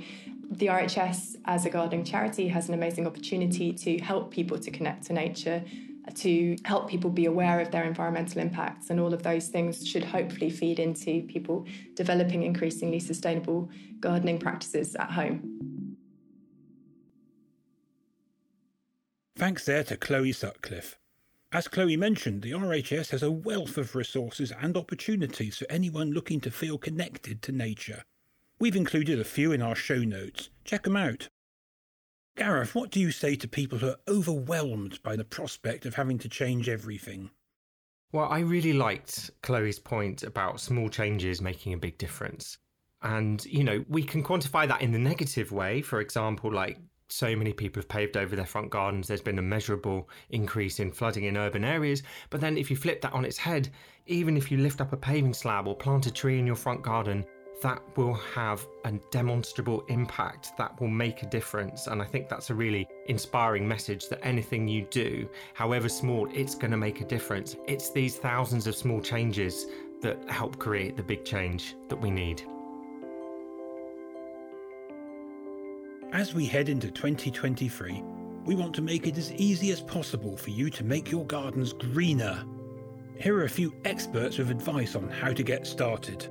the 0.50 0.66
RHS, 0.66 1.36
as 1.46 1.64
a 1.64 1.70
gardening 1.70 2.04
charity, 2.04 2.48
has 2.48 2.68
an 2.68 2.74
amazing 2.74 3.06
opportunity 3.06 3.72
to 3.72 3.98
help 3.98 4.30
people 4.30 4.58
to 4.58 4.70
connect 4.70 5.04
to 5.06 5.12
nature 5.12 5.64
to 6.14 6.56
help 6.64 6.88
people 6.88 7.10
be 7.10 7.26
aware 7.26 7.60
of 7.60 7.70
their 7.70 7.84
environmental 7.84 8.40
impacts. 8.40 8.90
And 8.90 9.00
all 9.00 9.14
of 9.14 9.22
those 9.22 9.48
things 9.48 9.86
should 9.86 10.04
hopefully 10.04 10.50
feed 10.50 10.78
into 10.78 11.22
people 11.22 11.66
developing 11.94 12.42
increasingly 12.42 13.00
sustainable 13.00 13.70
gardening 14.00 14.38
practices 14.38 14.94
at 14.96 15.10
home. 15.10 15.96
Thanks 19.36 19.64
there 19.64 19.82
to 19.84 19.96
Chloe 19.96 20.32
Sutcliffe. 20.32 20.98
As 21.50 21.68
Chloe 21.68 21.96
mentioned, 21.96 22.42
the 22.42 22.52
RHS 22.52 23.10
has 23.10 23.22
a 23.22 23.30
wealth 23.30 23.78
of 23.78 23.94
resources 23.94 24.52
and 24.60 24.76
opportunities 24.76 25.56
for 25.56 25.66
anyone 25.70 26.10
looking 26.10 26.40
to 26.40 26.50
feel 26.50 26.78
connected 26.78 27.42
to 27.42 27.52
nature. 27.52 28.04
We've 28.58 28.76
included 28.76 29.20
a 29.20 29.24
few 29.24 29.52
in 29.52 29.62
our 29.62 29.74
show 29.74 29.98
notes. 29.98 30.50
Check 30.64 30.84
them 30.84 30.96
out. 30.96 31.28
Gareth, 32.36 32.74
what 32.74 32.90
do 32.90 32.98
you 32.98 33.12
say 33.12 33.36
to 33.36 33.46
people 33.46 33.78
who 33.78 33.90
are 33.90 34.00
overwhelmed 34.08 35.00
by 35.04 35.14
the 35.14 35.24
prospect 35.24 35.86
of 35.86 35.94
having 35.94 36.18
to 36.18 36.28
change 36.28 36.68
everything? 36.68 37.30
Well, 38.10 38.28
I 38.28 38.40
really 38.40 38.72
liked 38.72 39.30
Chloe's 39.42 39.78
point 39.78 40.24
about 40.24 40.60
small 40.60 40.88
changes 40.88 41.40
making 41.40 41.74
a 41.74 41.78
big 41.78 41.96
difference. 41.96 42.58
And, 43.02 43.44
you 43.44 43.62
know, 43.62 43.84
we 43.88 44.02
can 44.02 44.24
quantify 44.24 44.66
that 44.66 44.82
in 44.82 44.90
the 44.90 44.98
negative 44.98 45.52
way. 45.52 45.80
For 45.80 46.00
example, 46.00 46.52
like 46.52 46.78
so 47.08 47.36
many 47.36 47.52
people 47.52 47.80
have 47.80 47.88
paved 47.88 48.16
over 48.16 48.34
their 48.34 48.46
front 48.46 48.70
gardens, 48.70 49.06
there's 49.06 49.20
been 49.20 49.38
a 49.38 49.42
measurable 49.42 50.08
increase 50.30 50.80
in 50.80 50.90
flooding 50.90 51.24
in 51.24 51.36
urban 51.36 51.64
areas. 51.64 52.02
But 52.30 52.40
then 52.40 52.56
if 52.56 52.70
you 52.70 52.76
flip 52.76 53.00
that 53.02 53.12
on 53.12 53.24
its 53.24 53.38
head, 53.38 53.68
even 54.06 54.36
if 54.36 54.50
you 54.50 54.58
lift 54.58 54.80
up 54.80 54.92
a 54.92 54.96
paving 54.96 55.34
slab 55.34 55.68
or 55.68 55.76
plant 55.76 56.06
a 56.06 56.10
tree 56.10 56.38
in 56.38 56.46
your 56.46 56.56
front 56.56 56.82
garden, 56.82 57.24
that 57.64 57.82
will 57.96 58.12
have 58.12 58.66
a 58.84 58.92
demonstrable 59.10 59.86
impact 59.88 60.52
that 60.58 60.78
will 60.78 60.88
make 60.88 61.22
a 61.22 61.26
difference. 61.26 61.86
And 61.86 62.02
I 62.02 62.04
think 62.04 62.28
that's 62.28 62.50
a 62.50 62.54
really 62.54 62.86
inspiring 63.06 63.66
message 63.66 64.10
that 64.10 64.22
anything 64.22 64.68
you 64.68 64.82
do, 64.90 65.26
however 65.54 65.88
small, 65.88 66.28
it's 66.30 66.54
going 66.54 66.72
to 66.72 66.76
make 66.76 67.00
a 67.00 67.06
difference. 67.06 67.56
It's 67.66 67.88
these 67.90 68.18
thousands 68.18 68.66
of 68.66 68.76
small 68.76 69.00
changes 69.00 69.64
that 70.02 70.28
help 70.28 70.58
create 70.58 70.98
the 70.98 71.02
big 71.02 71.24
change 71.24 71.74
that 71.88 71.96
we 71.96 72.10
need. 72.10 72.42
As 76.12 76.34
we 76.34 76.44
head 76.44 76.68
into 76.68 76.90
2023, 76.90 78.02
we 78.44 78.54
want 78.54 78.74
to 78.74 78.82
make 78.82 79.06
it 79.06 79.16
as 79.16 79.32
easy 79.32 79.72
as 79.72 79.80
possible 79.80 80.36
for 80.36 80.50
you 80.50 80.68
to 80.68 80.84
make 80.84 81.10
your 81.10 81.24
gardens 81.24 81.72
greener. 81.72 82.44
Here 83.18 83.38
are 83.38 83.44
a 83.44 83.48
few 83.48 83.74
experts 83.86 84.36
with 84.36 84.50
advice 84.50 84.94
on 84.94 85.08
how 85.08 85.32
to 85.32 85.42
get 85.42 85.66
started. 85.66 86.28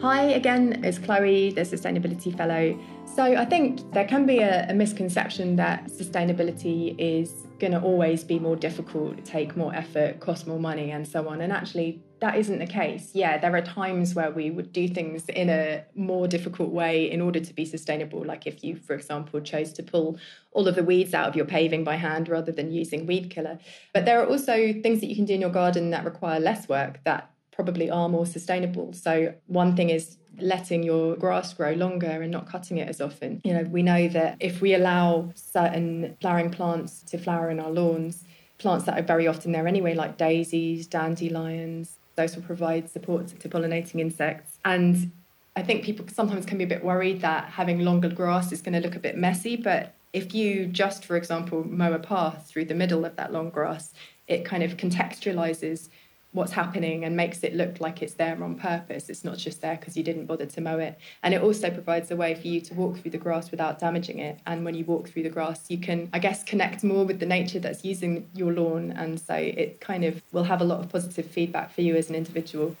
Hi 0.00 0.22
again, 0.26 0.84
it's 0.84 0.96
Chloe, 0.96 1.50
the 1.50 1.62
Sustainability 1.62 2.36
Fellow. 2.36 2.78
So, 3.04 3.24
I 3.24 3.44
think 3.44 3.92
there 3.92 4.06
can 4.06 4.26
be 4.26 4.38
a, 4.38 4.70
a 4.70 4.72
misconception 4.72 5.56
that 5.56 5.86
sustainability 5.88 6.94
is 7.00 7.32
going 7.58 7.72
to 7.72 7.80
always 7.80 8.22
be 8.22 8.38
more 8.38 8.54
difficult, 8.54 9.24
take 9.24 9.56
more 9.56 9.74
effort, 9.74 10.20
cost 10.20 10.46
more 10.46 10.60
money, 10.60 10.92
and 10.92 11.06
so 11.06 11.28
on. 11.28 11.40
And 11.40 11.52
actually, 11.52 12.00
that 12.20 12.36
isn't 12.36 12.60
the 12.60 12.66
case. 12.66 13.10
Yeah, 13.12 13.38
there 13.38 13.52
are 13.56 13.60
times 13.60 14.14
where 14.14 14.30
we 14.30 14.52
would 14.52 14.72
do 14.72 14.86
things 14.86 15.28
in 15.30 15.50
a 15.50 15.84
more 15.96 16.28
difficult 16.28 16.70
way 16.70 17.10
in 17.10 17.20
order 17.20 17.40
to 17.40 17.52
be 17.52 17.64
sustainable. 17.64 18.24
Like 18.24 18.46
if 18.46 18.62
you, 18.62 18.76
for 18.76 18.94
example, 18.94 19.40
chose 19.40 19.72
to 19.72 19.82
pull 19.82 20.16
all 20.52 20.68
of 20.68 20.76
the 20.76 20.84
weeds 20.84 21.12
out 21.12 21.28
of 21.28 21.34
your 21.34 21.44
paving 21.44 21.82
by 21.82 21.96
hand 21.96 22.28
rather 22.28 22.52
than 22.52 22.70
using 22.70 23.04
weed 23.04 23.30
killer. 23.30 23.58
But 23.92 24.04
there 24.04 24.22
are 24.22 24.26
also 24.28 24.72
things 24.80 25.00
that 25.00 25.06
you 25.06 25.16
can 25.16 25.24
do 25.24 25.34
in 25.34 25.40
your 25.40 25.50
garden 25.50 25.90
that 25.90 26.04
require 26.04 26.38
less 26.38 26.68
work 26.68 27.00
that 27.02 27.32
probably 27.58 27.90
are 27.90 28.08
more 28.08 28.24
sustainable. 28.24 28.92
So 28.92 29.34
one 29.48 29.74
thing 29.74 29.90
is 29.90 30.16
letting 30.38 30.84
your 30.84 31.16
grass 31.16 31.52
grow 31.52 31.72
longer 31.72 32.22
and 32.22 32.30
not 32.30 32.48
cutting 32.48 32.78
it 32.78 32.88
as 32.88 33.00
often. 33.00 33.40
You 33.42 33.52
know, 33.52 33.62
we 33.64 33.82
know 33.82 34.06
that 34.08 34.36
if 34.38 34.60
we 34.60 34.74
allow 34.74 35.32
certain 35.34 36.16
flowering 36.20 36.50
plants 36.50 37.02
to 37.02 37.18
flower 37.18 37.50
in 37.50 37.58
our 37.58 37.70
lawns, 37.70 38.22
plants 38.58 38.84
that 38.84 38.96
are 38.96 39.02
very 39.02 39.26
often 39.26 39.50
there 39.50 39.66
anyway, 39.66 39.94
like 39.94 40.16
daisies, 40.16 40.86
dandelions, 40.86 41.98
those 42.14 42.36
will 42.36 42.44
provide 42.44 42.88
support 42.88 43.26
to 43.26 43.48
pollinating 43.48 43.98
insects. 43.98 44.60
And 44.64 45.10
I 45.56 45.62
think 45.62 45.82
people 45.82 46.06
sometimes 46.06 46.46
can 46.46 46.58
be 46.58 46.64
a 46.64 46.68
bit 46.68 46.84
worried 46.84 47.20
that 47.22 47.46
having 47.46 47.80
longer 47.80 48.08
grass 48.08 48.52
is 48.52 48.62
going 48.62 48.74
to 48.74 48.80
look 48.80 48.94
a 48.94 49.00
bit 49.00 49.16
messy, 49.16 49.56
but 49.56 49.94
if 50.12 50.32
you 50.32 50.66
just, 50.66 51.04
for 51.04 51.16
example, 51.16 51.64
mow 51.64 51.92
a 51.92 51.98
path 51.98 52.46
through 52.46 52.66
the 52.66 52.74
middle 52.74 53.04
of 53.04 53.16
that 53.16 53.32
long 53.32 53.50
grass, 53.50 53.92
it 54.28 54.44
kind 54.44 54.62
of 54.62 54.76
contextualizes 54.76 55.88
what's 56.32 56.52
happening 56.52 57.04
and 57.04 57.16
makes 57.16 57.42
it 57.42 57.54
look 57.54 57.80
like 57.80 58.02
it's 58.02 58.14
there 58.14 58.42
on 58.42 58.54
purpose. 58.54 59.08
It's 59.08 59.24
not 59.24 59.38
just 59.38 59.62
there 59.62 59.76
because 59.76 59.96
you 59.96 60.02
didn't 60.02 60.26
bother 60.26 60.44
to 60.44 60.60
mow 60.60 60.78
it. 60.78 60.98
And 61.22 61.32
it 61.32 61.42
also 61.42 61.70
provides 61.70 62.10
a 62.10 62.16
way 62.16 62.34
for 62.34 62.46
you 62.46 62.60
to 62.60 62.74
walk 62.74 62.98
through 62.98 63.12
the 63.12 63.18
grass 63.18 63.50
without 63.50 63.78
damaging 63.78 64.18
it. 64.18 64.38
And 64.46 64.64
when 64.64 64.74
you 64.74 64.84
walk 64.84 65.08
through 65.08 65.22
the 65.22 65.30
grass, 65.30 65.70
you 65.70 65.78
can, 65.78 66.10
I 66.12 66.18
guess, 66.18 66.44
connect 66.44 66.84
more 66.84 67.04
with 67.04 67.18
the 67.18 67.26
nature 67.26 67.58
that's 67.58 67.84
using 67.84 68.28
your 68.34 68.52
lawn. 68.52 68.92
And 68.92 69.18
so 69.18 69.34
it 69.34 69.80
kind 69.80 70.04
of 70.04 70.22
will 70.32 70.44
have 70.44 70.60
a 70.60 70.64
lot 70.64 70.80
of 70.80 70.90
positive 70.90 71.26
feedback 71.26 71.72
for 71.72 71.80
you 71.80 71.96
as 71.96 72.10
an 72.10 72.14
individual. 72.14 72.76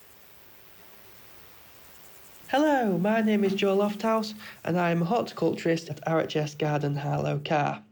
Hello, 2.48 2.96
my 2.96 3.20
name 3.20 3.44
is 3.44 3.52
Joe 3.52 3.76
Lofthouse 3.76 4.32
and 4.64 4.80
I'm 4.80 5.02
a 5.02 5.04
horticulturist 5.04 5.90
at 5.90 6.02
RHS 6.06 6.56
Garden 6.56 6.96
Harlow 6.96 7.42
Carr. 7.44 7.82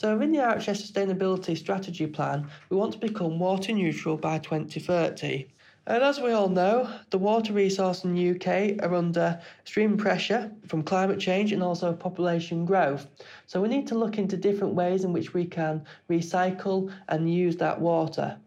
So 0.00 0.18
in 0.18 0.32
the 0.32 0.38
RHS 0.38 0.90
Sustainability 0.90 1.54
Strategy 1.54 2.06
Plan, 2.06 2.48
we 2.70 2.76
want 2.78 2.94
to 2.94 2.98
become 2.98 3.38
water 3.38 3.70
neutral 3.70 4.16
by 4.16 4.38
2030. 4.38 5.46
And 5.86 6.02
as 6.02 6.18
we 6.18 6.32
all 6.32 6.48
know, 6.48 6.90
the 7.10 7.18
water 7.18 7.52
resources 7.52 8.06
in 8.06 8.14
the 8.14 8.30
UK 8.30 8.82
are 8.82 8.94
under 8.94 9.38
extreme 9.60 9.98
pressure 9.98 10.50
from 10.66 10.84
climate 10.84 11.20
change 11.20 11.52
and 11.52 11.62
also 11.62 11.92
population 11.92 12.64
growth. 12.64 13.08
So 13.46 13.60
we 13.60 13.68
need 13.68 13.86
to 13.88 13.94
look 13.94 14.16
into 14.16 14.38
different 14.38 14.72
ways 14.72 15.04
in 15.04 15.12
which 15.12 15.34
we 15.34 15.44
can 15.44 15.84
recycle 16.08 16.90
and 17.10 17.30
use 17.30 17.58
that 17.58 17.78
water. 17.78 18.38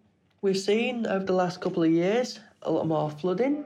We've 0.41 0.57
seen 0.57 1.05
over 1.05 1.23
the 1.23 1.33
last 1.33 1.61
couple 1.61 1.83
of 1.83 1.91
years 1.91 2.39
a 2.63 2.71
lot 2.71 2.87
more 2.87 3.11
flooding. 3.11 3.65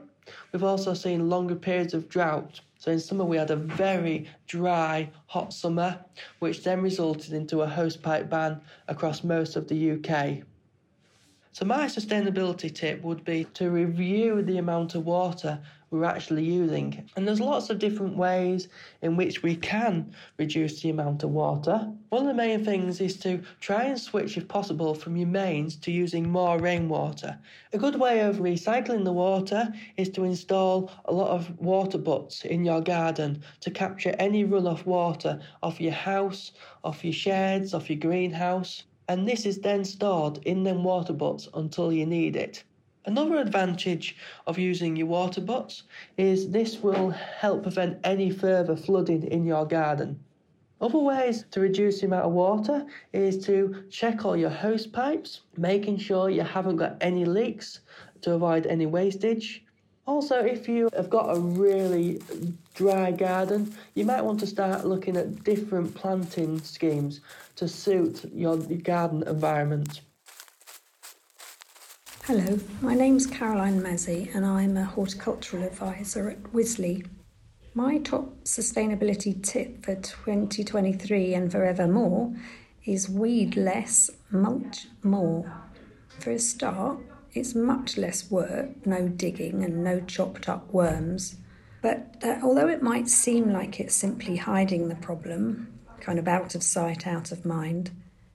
We've 0.52 0.62
also 0.62 0.92
seen 0.92 1.30
longer 1.30 1.54
periods 1.54 1.94
of 1.94 2.10
drought. 2.10 2.60
So 2.78 2.92
in 2.92 3.00
summer 3.00 3.24
we 3.24 3.36
had 3.36 3.50
a 3.50 3.56
very 3.56 4.30
dry, 4.46 5.10
hot 5.26 5.52
summer, 5.52 5.98
which 6.38 6.62
then 6.62 6.80
resulted 6.80 7.32
into 7.32 7.62
a 7.62 7.66
hosepipe 7.66 8.30
ban 8.30 8.60
across 8.86 9.24
most 9.24 9.56
of 9.56 9.66
the 9.66 9.92
UK. 9.92 10.44
So, 11.50 11.64
my 11.64 11.86
sustainability 11.86 12.72
tip 12.72 13.02
would 13.02 13.24
be 13.24 13.44
to 13.54 13.70
review 13.70 14.42
the 14.42 14.58
amount 14.58 14.94
of 14.94 15.04
water 15.04 15.60
we're 15.90 16.04
actually 16.04 16.44
using. 16.44 17.08
And 17.16 17.26
there's 17.26 17.40
lots 17.40 17.70
of 17.70 17.78
different 17.78 18.16
ways 18.16 18.68
in 19.02 19.16
which 19.16 19.42
we 19.42 19.56
can 19.56 20.14
reduce 20.38 20.80
the 20.80 20.90
amount 20.90 21.22
of 21.22 21.30
water. 21.30 21.90
One 22.10 22.22
of 22.22 22.28
the 22.28 22.34
main 22.34 22.64
things 22.64 23.00
is 23.00 23.16
to 23.20 23.42
try 23.60 23.84
and 23.84 23.98
switch, 23.98 24.36
if 24.36 24.48
possible, 24.48 24.94
from 24.94 25.16
your 25.16 25.28
mains 25.28 25.76
to 25.76 25.90
using 25.92 26.28
more 26.28 26.58
rainwater. 26.58 27.38
A 27.72 27.78
good 27.78 27.98
way 27.98 28.20
of 28.20 28.36
recycling 28.36 29.04
the 29.04 29.12
water 29.12 29.72
is 29.96 30.08
to 30.10 30.24
install 30.24 30.90
a 31.06 31.12
lot 31.12 31.30
of 31.30 31.58
water 31.58 31.98
butts 31.98 32.44
in 32.44 32.64
your 32.64 32.80
garden 32.80 33.42
to 33.60 33.70
capture 33.70 34.14
any 34.18 34.44
runoff 34.44 34.84
water 34.86 35.40
off 35.62 35.80
your 35.80 35.92
house, 35.92 36.52
off 36.84 37.04
your 37.04 37.12
sheds, 37.12 37.74
off 37.74 37.88
your 37.88 37.98
greenhouse 37.98 38.84
and 39.08 39.26
this 39.26 39.46
is 39.46 39.58
then 39.60 39.84
stored 39.84 40.38
in 40.44 40.62
them 40.62 40.84
water 40.84 41.14
butts 41.14 41.48
until 41.54 41.90
you 41.90 42.04
need 42.04 42.36
it. 42.36 42.62
Another 43.08 43.38
advantage 43.38 44.16
of 44.46 44.58
using 44.58 44.94
your 44.94 45.06
water 45.06 45.40
butts 45.40 45.84
is 46.18 46.50
this 46.50 46.82
will 46.82 47.08
help 47.08 47.62
prevent 47.62 47.98
any 48.04 48.30
further 48.30 48.76
flooding 48.76 49.22
in 49.22 49.46
your 49.46 49.64
garden. 49.64 50.20
Other 50.82 50.98
ways 50.98 51.46
to 51.52 51.60
reduce 51.60 52.00
the 52.00 52.06
amount 52.06 52.26
of 52.26 52.32
water 52.32 52.84
is 53.14 53.42
to 53.46 53.84
check 53.88 54.26
all 54.26 54.36
your 54.36 54.50
hose 54.50 54.86
pipes, 54.86 55.40
making 55.56 55.96
sure 55.96 56.28
you 56.28 56.42
haven't 56.42 56.76
got 56.76 56.98
any 57.00 57.24
leaks 57.24 57.80
to 58.20 58.34
avoid 58.34 58.66
any 58.66 58.84
wastage. 58.84 59.64
Also, 60.06 60.44
if 60.44 60.68
you 60.68 60.90
have 60.94 61.08
got 61.08 61.34
a 61.34 61.40
really 61.40 62.20
dry 62.74 63.10
garden, 63.10 63.74
you 63.94 64.04
might 64.04 64.20
want 64.20 64.38
to 64.40 64.46
start 64.46 64.84
looking 64.84 65.16
at 65.16 65.44
different 65.44 65.94
planting 65.94 66.60
schemes 66.60 67.22
to 67.56 67.66
suit 67.66 68.30
your 68.34 68.58
garden 68.58 69.22
environment. 69.26 70.02
Hello, 72.28 72.60
my 72.82 72.92
name's 72.92 73.26
Caroline 73.26 73.80
Mazzy 73.80 74.34
and 74.34 74.44
I'm 74.44 74.76
a 74.76 74.84
horticultural 74.84 75.62
advisor 75.62 76.28
at 76.28 76.42
Wisley. 76.52 77.06
My 77.72 77.96
top 77.96 78.44
sustainability 78.44 79.42
tip 79.42 79.82
for 79.82 79.94
2023 79.94 81.32
and 81.32 81.50
forevermore 81.50 82.34
is 82.84 83.08
weed 83.08 83.56
less, 83.56 84.10
mulch 84.30 84.88
more. 85.02 85.50
For 86.18 86.32
a 86.32 86.38
start, 86.38 86.98
it's 87.32 87.54
much 87.54 87.96
less 87.96 88.30
work, 88.30 88.86
no 88.86 89.08
digging 89.08 89.64
and 89.64 89.82
no 89.82 89.98
chopped 90.00 90.50
up 90.50 90.70
worms. 90.70 91.36
But 91.80 92.16
uh, 92.22 92.40
although 92.42 92.68
it 92.68 92.82
might 92.82 93.08
seem 93.08 93.50
like 93.54 93.80
it's 93.80 93.94
simply 93.94 94.36
hiding 94.36 94.88
the 94.88 94.96
problem, 94.96 95.80
kind 96.02 96.18
of 96.18 96.28
out 96.28 96.54
of 96.54 96.62
sight, 96.62 97.06
out 97.06 97.32
of 97.32 97.46
mind. 97.46 97.90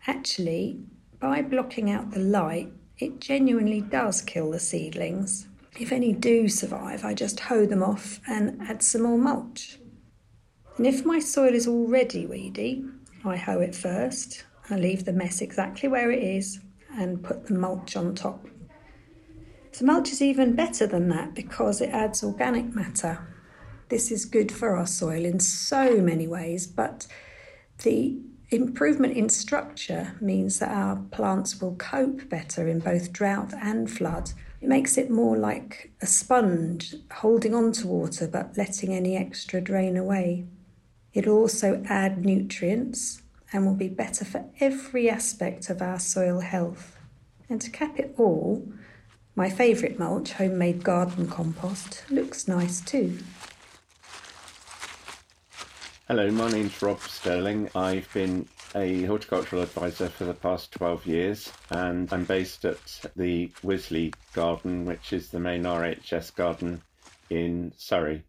Actually, 0.07 0.79
by 1.19 1.43
blocking 1.43 1.91
out 1.91 2.09
the 2.09 2.19
light, 2.19 2.73
it 3.03 3.19
genuinely 3.19 3.81
does 3.81 4.21
kill 4.21 4.51
the 4.51 4.59
seedlings. 4.59 5.47
If 5.79 5.91
any 5.91 6.13
do 6.13 6.47
survive, 6.47 7.03
I 7.03 7.13
just 7.13 7.39
hoe 7.39 7.65
them 7.65 7.83
off 7.83 8.21
and 8.27 8.61
add 8.61 8.81
some 8.81 9.03
more 9.03 9.17
mulch. 9.17 9.77
And 10.77 10.87
if 10.87 11.05
my 11.05 11.19
soil 11.19 11.53
is 11.53 11.67
already 11.67 12.25
weedy, 12.25 12.85
I 13.25 13.35
hoe 13.35 13.59
it 13.59 13.75
first. 13.75 14.45
I 14.69 14.77
leave 14.77 15.05
the 15.05 15.13
mess 15.13 15.41
exactly 15.41 15.89
where 15.89 16.11
it 16.11 16.23
is 16.23 16.59
and 16.97 17.23
put 17.23 17.47
the 17.47 17.55
mulch 17.55 17.95
on 17.95 18.15
top. 18.15 18.47
So, 19.71 19.85
mulch 19.85 20.11
is 20.11 20.21
even 20.21 20.55
better 20.55 20.85
than 20.85 21.09
that 21.09 21.33
because 21.33 21.81
it 21.81 21.89
adds 21.89 22.23
organic 22.23 22.73
matter. 22.73 23.27
This 23.89 24.11
is 24.11 24.25
good 24.25 24.51
for 24.51 24.77
our 24.77 24.87
soil 24.87 25.25
in 25.25 25.39
so 25.39 25.97
many 25.97 26.27
ways, 26.27 26.67
but 26.67 27.07
the 27.81 28.19
improvement 28.53 29.17
in 29.17 29.29
structure 29.29 30.15
means 30.21 30.59
that 30.59 30.69
our 30.69 30.97
plants 31.11 31.61
will 31.61 31.75
cope 31.75 32.29
better 32.29 32.67
in 32.67 32.79
both 32.79 33.11
drought 33.11 33.53
and 33.53 33.89
flood. 33.89 34.31
It 34.61 34.67
makes 34.69 34.97
it 34.97 35.09
more 35.09 35.37
like 35.37 35.91
a 36.01 36.05
sponge, 36.05 36.95
holding 37.11 37.53
on 37.53 37.71
to 37.73 37.87
water 37.87 38.27
but 38.27 38.57
letting 38.57 38.93
any 38.93 39.17
extra 39.17 39.59
drain 39.59 39.97
away. 39.97 40.45
It'll 41.13 41.37
also 41.37 41.83
add 41.87 42.25
nutrients 42.25 43.21
and 43.51 43.65
will 43.65 43.75
be 43.75 43.89
better 43.89 44.25
for 44.25 44.45
every 44.59 45.09
aspect 45.09 45.69
of 45.69 45.81
our 45.81 45.99
soil 45.99 46.39
health. 46.39 46.97
And 47.49 47.61
to 47.61 47.69
cap 47.69 47.99
it 47.99 48.15
all, 48.17 48.67
my 49.35 49.49
favourite 49.49 49.99
mulch, 49.99 50.33
homemade 50.33 50.83
garden 50.83 51.27
compost, 51.27 52.03
looks 52.09 52.47
nice 52.47 52.81
too. 52.81 53.19
Hello, 56.09 56.29
my 56.31 56.51
name's 56.51 56.81
Rob 56.81 56.99
Sterling. 56.99 57.69
I've 57.73 58.11
been 58.13 58.49
a 58.75 59.05
horticultural 59.05 59.61
advisor 59.61 60.09
for 60.09 60.25
the 60.25 60.33
past 60.33 60.73
12 60.73 61.05
years 61.05 61.53
and 61.69 62.11
I'm 62.11 62.25
based 62.25 62.65
at 62.65 63.05
the 63.15 63.47
Wisley 63.63 64.13
Garden, 64.33 64.83
which 64.83 65.13
is 65.13 65.29
the 65.29 65.39
main 65.39 65.63
RHS 65.63 66.35
garden 66.35 66.81
in 67.29 67.71
Surrey. 67.77 68.25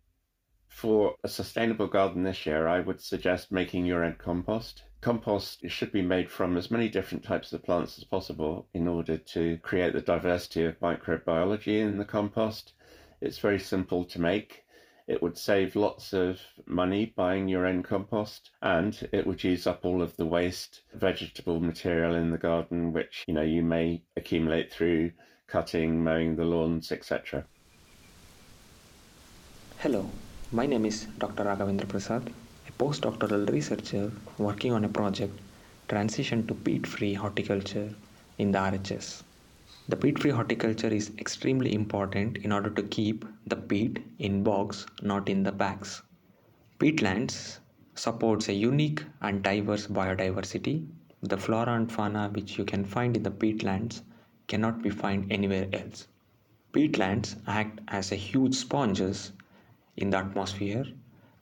For 0.68 1.16
a 1.24 1.28
sustainable 1.28 1.88
garden 1.88 2.22
this 2.22 2.46
year, 2.46 2.68
I 2.68 2.78
would 2.78 3.00
suggest 3.00 3.50
making 3.50 3.86
your 3.86 4.04
own 4.04 4.14
compost. 4.20 4.84
Compost 5.00 5.68
should 5.68 5.90
be 5.90 6.00
made 6.00 6.30
from 6.30 6.56
as 6.56 6.70
many 6.70 6.88
different 6.88 7.24
types 7.24 7.52
of 7.52 7.64
plants 7.64 7.98
as 7.98 8.04
possible 8.04 8.68
in 8.72 8.86
order 8.86 9.16
to 9.16 9.58
create 9.64 9.94
the 9.94 10.00
diversity 10.00 10.64
of 10.64 10.78
microbiology 10.78 11.80
in 11.80 11.98
the 11.98 12.04
compost. 12.04 12.72
It's 13.20 13.38
very 13.38 13.58
simple 13.58 14.04
to 14.04 14.20
make 14.20 14.63
it 15.06 15.22
would 15.22 15.36
save 15.36 15.76
lots 15.76 16.12
of 16.12 16.40
money 16.66 17.12
buying 17.14 17.46
your 17.46 17.66
own 17.66 17.82
compost 17.82 18.50
and 18.62 19.08
it 19.12 19.26
would 19.26 19.44
use 19.44 19.66
up 19.66 19.84
all 19.84 20.00
of 20.00 20.16
the 20.16 20.24
waste 20.24 20.80
vegetable 20.94 21.60
material 21.60 22.14
in 22.14 22.30
the 22.30 22.38
garden, 22.38 22.92
which, 22.92 23.24
you 23.26 23.34
know, 23.34 23.42
you 23.42 23.62
may 23.62 24.00
accumulate 24.16 24.72
through 24.72 25.12
cutting, 25.46 26.02
mowing 26.02 26.36
the 26.36 26.44
lawns, 26.44 26.90
etc. 26.90 27.44
Hello, 29.78 30.08
my 30.52 30.64
name 30.64 30.86
is 30.86 31.06
Dr. 31.18 31.44
Raghavendra 31.44 31.86
Prasad, 31.86 32.32
a 32.66 32.72
postdoctoral 32.82 33.50
researcher 33.50 34.10
working 34.38 34.72
on 34.72 34.84
a 34.84 34.88
project 34.88 35.38
Transition 35.86 36.46
to 36.46 36.54
Peat 36.54 36.86
Free 36.86 37.12
Horticulture 37.12 37.90
in 38.38 38.52
the 38.52 38.58
RHS. 38.58 39.22
The 39.86 39.96
peat-free 39.96 40.30
horticulture 40.30 40.88
is 40.88 41.12
extremely 41.18 41.74
important 41.74 42.38
in 42.38 42.52
order 42.52 42.70
to 42.70 42.82
keep 42.84 43.26
the 43.46 43.56
peat 43.56 44.02
in 44.18 44.42
bogs, 44.42 44.86
not 45.02 45.28
in 45.28 45.42
the 45.42 45.52
bags. 45.52 46.00
Peatlands 46.78 47.60
supports 47.94 48.48
a 48.48 48.54
unique 48.54 49.04
and 49.20 49.42
diverse 49.42 49.86
biodiversity. 49.86 50.86
The 51.22 51.36
flora 51.36 51.74
and 51.74 51.92
fauna 51.92 52.30
which 52.30 52.56
you 52.56 52.64
can 52.64 52.86
find 52.86 53.14
in 53.14 53.24
the 53.24 53.30
peatlands 53.30 54.00
cannot 54.46 54.80
be 54.80 54.88
found 54.88 55.30
anywhere 55.30 55.68
else. 55.72 56.08
Peatlands 56.72 57.36
act 57.46 57.80
as 57.88 58.10
a 58.10 58.16
huge 58.16 58.54
sponges 58.54 59.32
in 59.98 60.08
the 60.08 60.16
atmosphere, 60.16 60.86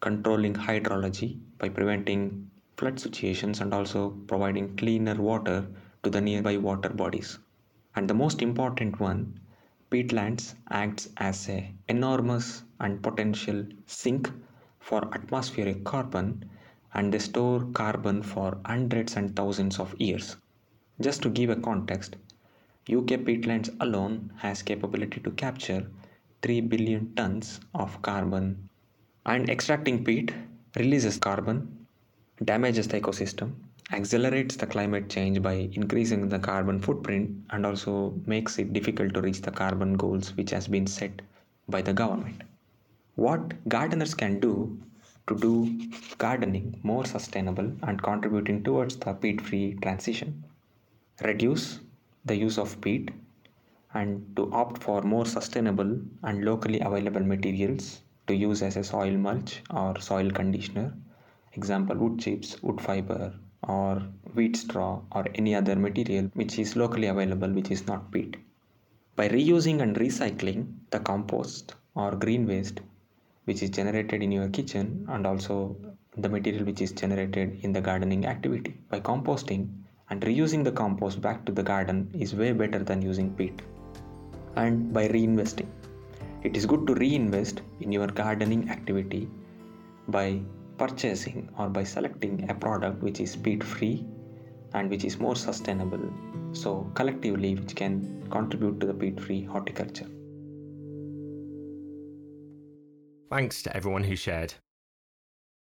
controlling 0.01 0.55
hydrology 0.55 1.39
by 1.59 1.69
preventing 1.69 2.51
flood 2.77 2.99
situations 2.99 3.61
and 3.61 3.73
also 3.73 4.11
providing 4.27 4.77
cleaner 4.77 5.15
water 5.15 5.67
to 6.03 6.11
the 6.11 6.21
nearby 6.21 6.57
water 6.57 6.89
bodies. 6.89 7.39
And 7.95 8.09
the 8.09 8.15
most 8.15 8.43
important 8.43 8.99
one, 9.01 9.41
peatlands 9.91 10.55
acts 10.71 11.09
as 11.19 11.49
a 11.49 11.75
enormous 11.89 12.63
and 12.81 13.03
potential 13.03 13.67
sink 13.87 14.31
for 14.81 15.15
atmospheric 15.15 15.85
carbon 15.85 16.49
and 16.95 17.13
they 17.13 17.19
store 17.19 17.65
carbon 17.73 18.23
for 18.23 18.59
hundreds 18.65 19.17
and 19.17 19.37
thousands 19.37 19.79
of 19.79 19.95
years. 20.01 20.37
Just 21.01 21.23
to 21.23 21.31
give 21.31 21.51
a 21.51 21.57
context, 21.57 22.17
UK 22.91 23.21
peatlands 23.27 23.75
alone 23.81 24.33
has 24.39 24.63
capability 24.63 25.21
to 25.21 25.31
capture 25.33 25.91
3 26.43 26.63
billion 26.63 27.15
tons 27.15 27.61
of 27.75 28.01
carbon 28.03 28.69
and 29.27 29.49
extracting 29.49 30.03
peat 30.05 30.33
releases 30.77 31.19
carbon, 31.19 31.87
damages 32.45 32.89
the 32.89 33.01
ecosystem 33.01 33.53
accelerates 33.93 34.57
the 34.57 34.67
climate 34.67 35.09
change 35.11 35.43
by 35.43 35.53
increasing 35.73 36.29
the 36.29 36.39
carbon 36.39 36.81
footprint 36.81 37.31
and 37.51 37.67
also 37.67 38.15
makes 38.27 38.59
it 38.59 38.73
difficult 38.73 39.13
to 39.15 39.21
reach 39.21 39.43
the 39.43 39.51
carbon 39.51 39.95
goals 39.95 40.35
which 40.37 40.51
has 40.51 40.67
been 40.67 40.87
set 40.87 41.21
by 41.69 41.83
the 41.83 41.93
government. 41.93 42.43
What 43.17 43.69
gardeners 43.69 44.15
can 44.15 44.41
do 44.41 44.81
to 45.27 45.37
do 45.39 45.81
gardening 46.19 46.81
more 46.83 47.05
sustainable 47.05 47.71
and 47.83 48.03
contributing 48.03 48.63
towards 48.65 48.97
the 48.97 49.13
peat 49.13 49.41
free 49.41 49.75
transition? 49.83 50.43
Reduce 51.23 51.81
the 52.25 52.37
use 52.37 52.59
of 52.59 52.81
peat 52.81 53.11
and 53.95 54.35
to 54.37 54.51
opt 54.53 54.83
for 54.83 55.03
more 55.03 55.27
sustainable 55.27 56.01
and 56.23 56.45
locally 56.45 56.81
available 56.81 57.21
materials 57.21 58.01
to 58.27 58.35
use 58.35 58.63
as 58.63 58.77
a 58.77 58.85
soil 58.85 59.17
mulch 59.17 59.63
or 59.71 60.01
soil 60.01 60.31
conditioner. 60.31 60.95
Example 61.55 61.97
wood 61.97 62.19
chips, 62.19 62.63
wood 62.63 62.81
fiber, 62.81 63.35
or 63.69 64.03
wheat 64.35 64.57
straw, 64.57 65.01
or 65.13 65.27
any 65.35 65.55
other 65.55 65.77
material 65.77 66.31
which 66.35 66.59
is 66.59 66.77
locally 66.77 67.07
available 67.07 67.51
which 67.51 67.71
is 67.71 67.87
not 67.87 68.11
peat. 68.11 68.37
By 69.15 69.29
reusing 69.29 69.83
and 69.83 69.97
recycling 69.97 70.75
the 70.91 71.01
compost 71.01 71.75
or 71.95 72.13
green 72.13 72.47
waste 72.47 72.81
which 73.45 73.63
is 73.63 73.71
generated 73.71 74.23
in 74.23 74.33
your 74.33 74.49
kitchen 74.49 75.07
and 75.09 75.27
also 75.27 75.77
the 76.17 76.29
material 76.29 76.65
which 76.65 76.81
is 76.81 76.93
generated 76.93 77.59
in 77.63 77.73
the 77.73 77.81
gardening 77.81 78.27
activity. 78.27 78.77
By 78.89 79.01
composting 79.01 79.69
and 80.11 80.23
reusing 80.23 80.65
the 80.65 80.73
compost 80.73 81.21
back 81.21 81.45
to 81.47 81.53
the 81.53 81.63
garden 81.63 82.11
is 82.15 82.35
way 82.35 82.53
better 82.53 82.83
than 82.83 83.03
using 83.03 83.35
peat. 83.35 83.63
And 84.57 84.93
by 84.93 85.09
reinvesting. 85.09 85.67
It 86.43 86.57
is 86.57 86.67
good 86.67 86.87
to 86.87 86.95
reinvest 86.95 87.63
in 87.81 87.93
your 87.93 88.09
gardening 88.09 88.69
activity 88.69 89.29
by 90.09 90.41
purchasing 90.83 91.49
or 91.59 91.69
by 91.69 91.85
selecting 91.97 92.35
a 92.51 92.55
product 92.67 93.03
which 93.03 93.21
is 93.27 93.37
peat 93.37 93.63
free 93.75 93.95
and 94.75 94.91
which 94.91 95.05
is 95.11 95.19
more 95.27 95.37
sustainable 95.45 96.09
so 96.63 96.73
collectively 97.01 97.55
which 97.61 97.77
can 97.85 97.95
contribute 98.39 98.81
to 98.81 98.87
the 98.91 98.99
peat 99.05 99.21
free 99.29 99.43
horticulture 99.55 100.11
Thanks 103.33 103.63
to 103.63 103.75
everyone 103.75 104.05
who 104.05 104.15
shared. 104.15 104.53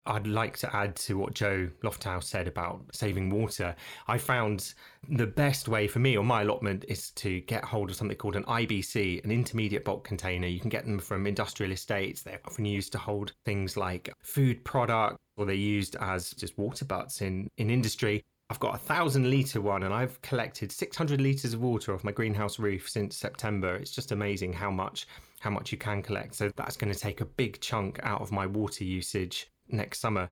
I'd 0.08 0.26
like 0.26 0.56
to 0.58 0.74
add 0.74 0.96
to 0.96 1.18
what 1.18 1.34
Joe 1.34 1.68
Lofthouse 1.82 2.24
said 2.24 2.48
about 2.48 2.82
saving 2.92 3.28
water. 3.28 3.76
I 4.06 4.16
found 4.16 4.72
the 5.08 5.26
best 5.26 5.68
way 5.68 5.86
for 5.86 5.98
me 5.98 6.16
or 6.16 6.24
my 6.24 6.42
allotment 6.42 6.86
is 6.88 7.10
to 7.10 7.40
get 7.42 7.62
hold 7.62 7.90
of 7.90 7.96
something 7.96 8.16
called 8.16 8.34
an 8.34 8.44
IBC, 8.44 9.22
an 9.22 9.30
intermediate 9.30 9.84
bulk 9.84 10.04
container. 10.04 10.46
You 10.46 10.60
can 10.60 10.70
get 10.70 10.86
them 10.86 10.98
from 10.98 11.26
industrial 11.26 11.72
estates. 11.72 12.22
They're 12.22 12.40
often 12.46 12.64
used 12.64 12.90
to 12.92 12.98
hold 12.98 13.32
things 13.44 13.76
like 13.76 14.10
food 14.22 14.64
products 14.64 15.18
or 15.36 15.44
they're 15.44 15.54
used 15.54 15.94
as 16.00 16.30
just 16.30 16.56
water 16.56 16.86
butts 16.86 17.20
in, 17.20 17.48
in 17.58 17.68
industry. 17.68 18.24
I've 18.50 18.60
got 18.60 18.74
a 18.74 18.78
thousand 18.78 19.30
litre 19.30 19.60
one 19.60 19.82
and 19.82 19.92
I've 19.92 20.20
collected 20.22 20.72
600 20.72 21.20
litres 21.20 21.52
of 21.52 21.60
water 21.60 21.92
off 21.92 22.02
my 22.02 22.12
greenhouse 22.12 22.58
roof 22.58 22.88
since 22.88 23.14
September. 23.14 23.76
It's 23.76 23.90
just 23.90 24.10
amazing 24.10 24.54
how 24.54 24.70
much 24.70 25.06
how 25.40 25.50
much 25.50 25.70
you 25.70 25.78
can 25.78 26.02
collect. 26.02 26.34
So 26.34 26.50
that's 26.56 26.76
going 26.76 26.92
to 26.92 26.98
take 26.98 27.20
a 27.20 27.26
big 27.26 27.60
chunk 27.60 28.00
out 28.02 28.22
of 28.22 28.32
my 28.32 28.46
water 28.46 28.84
usage 28.84 29.50
next 29.72 30.00
summer. 30.00 30.28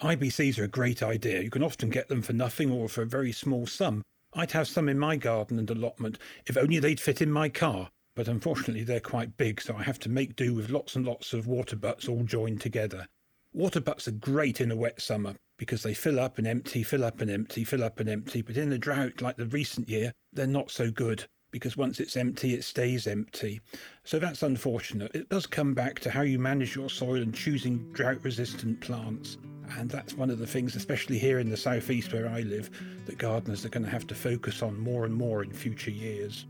IBCs 0.00 0.58
are 0.58 0.64
a 0.64 0.68
great 0.68 1.02
idea. 1.02 1.42
You 1.42 1.50
can 1.50 1.62
often 1.62 1.90
get 1.90 2.08
them 2.08 2.22
for 2.22 2.32
nothing 2.32 2.70
or 2.70 2.88
for 2.88 3.02
a 3.02 3.06
very 3.06 3.32
small 3.32 3.66
sum. 3.66 4.02
I'd 4.34 4.52
have 4.52 4.66
some 4.66 4.88
in 4.88 4.98
my 4.98 5.16
garden 5.16 5.58
and 5.58 5.70
allotment 5.70 6.18
if 6.46 6.56
only 6.56 6.78
they'd 6.78 7.00
fit 7.00 7.22
in 7.22 7.30
my 7.30 7.48
car. 7.48 7.90
But 8.14 8.28
unfortunately, 8.28 8.84
they're 8.84 9.00
quite 9.00 9.36
big, 9.36 9.60
so 9.60 9.76
I 9.76 9.82
have 9.84 9.98
to 10.00 10.08
make 10.08 10.36
do 10.36 10.54
with 10.54 10.70
lots 10.70 10.96
and 10.96 11.06
lots 11.06 11.32
of 11.32 11.46
water 11.46 11.76
butts 11.76 12.08
all 12.08 12.24
joined 12.24 12.60
together. 12.60 13.06
Water 13.54 13.80
butts 13.80 14.08
are 14.08 14.12
great 14.12 14.60
in 14.60 14.70
a 14.70 14.76
wet 14.76 15.00
summer 15.00 15.34
because 15.56 15.82
they 15.82 15.94
fill 15.94 16.18
up 16.18 16.38
and 16.38 16.46
empty, 16.46 16.82
fill 16.82 17.04
up 17.04 17.20
and 17.20 17.30
empty, 17.30 17.64
fill 17.64 17.84
up 17.84 18.00
and 18.00 18.08
empty. 18.08 18.42
But 18.42 18.56
in 18.56 18.72
a 18.72 18.78
drought 18.78 19.22
like 19.22 19.36
the 19.36 19.46
recent 19.46 19.88
year, 19.88 20.12
they're 20.32 20.46
not 20.46 20.70
so 20.70 20.90
good 20.90 21.26
because 21.52 21.76
once 21.76 22.00
it's 22.00 22.16
empty, 22.16 22.54
it 22.54 22.64
stays 22.64 23.06
empty. 23.06 23.60
So 24.02 24.18
that's 24.18 24.42
unfortunate. 24.42 25.14
It 25.14 25.28
does 25.28 25.46
come 25.46 25.74
back 25.74 26.00
to 26.00 26.10
how 26.10 26.22
you 26.22 26.38
manage 26.38 26.74
your 26.74 26.90
soil 26.90 27.22
and 27.22 27.32
choosing 27.32 27.92
drought 27.92 28.18
resistant 28.24 28.80
plants. 28.80 29.36
And 29.78 29.88
that's 29.88 30.14
one 30.14 30.30
of 30.30 30.38
the 30.38 30.46
things, 30.46 30.74
especially 30.74 31.18
here 31.18 31.38
in 31.38 31.50
the 31.50 31.56
southeast 31.56 32.12
where 32.12 32.28
I 32.28 32.40
live, 32.40 32.70
that 33.06 33.18
gardeners 33.18 33.64
are 33.64 33.68
going 33.68 33.84
to 33.84 33.90
have 33.90 34.06
to 34.08 34.14
focus 34.14 34.62
on 34.62 34.80
more 34.80 35.04
and 35.04 35.14
more 35.14 35.44
in 35.44 35.52
future 35.52 35.90
years. 35.90 36.46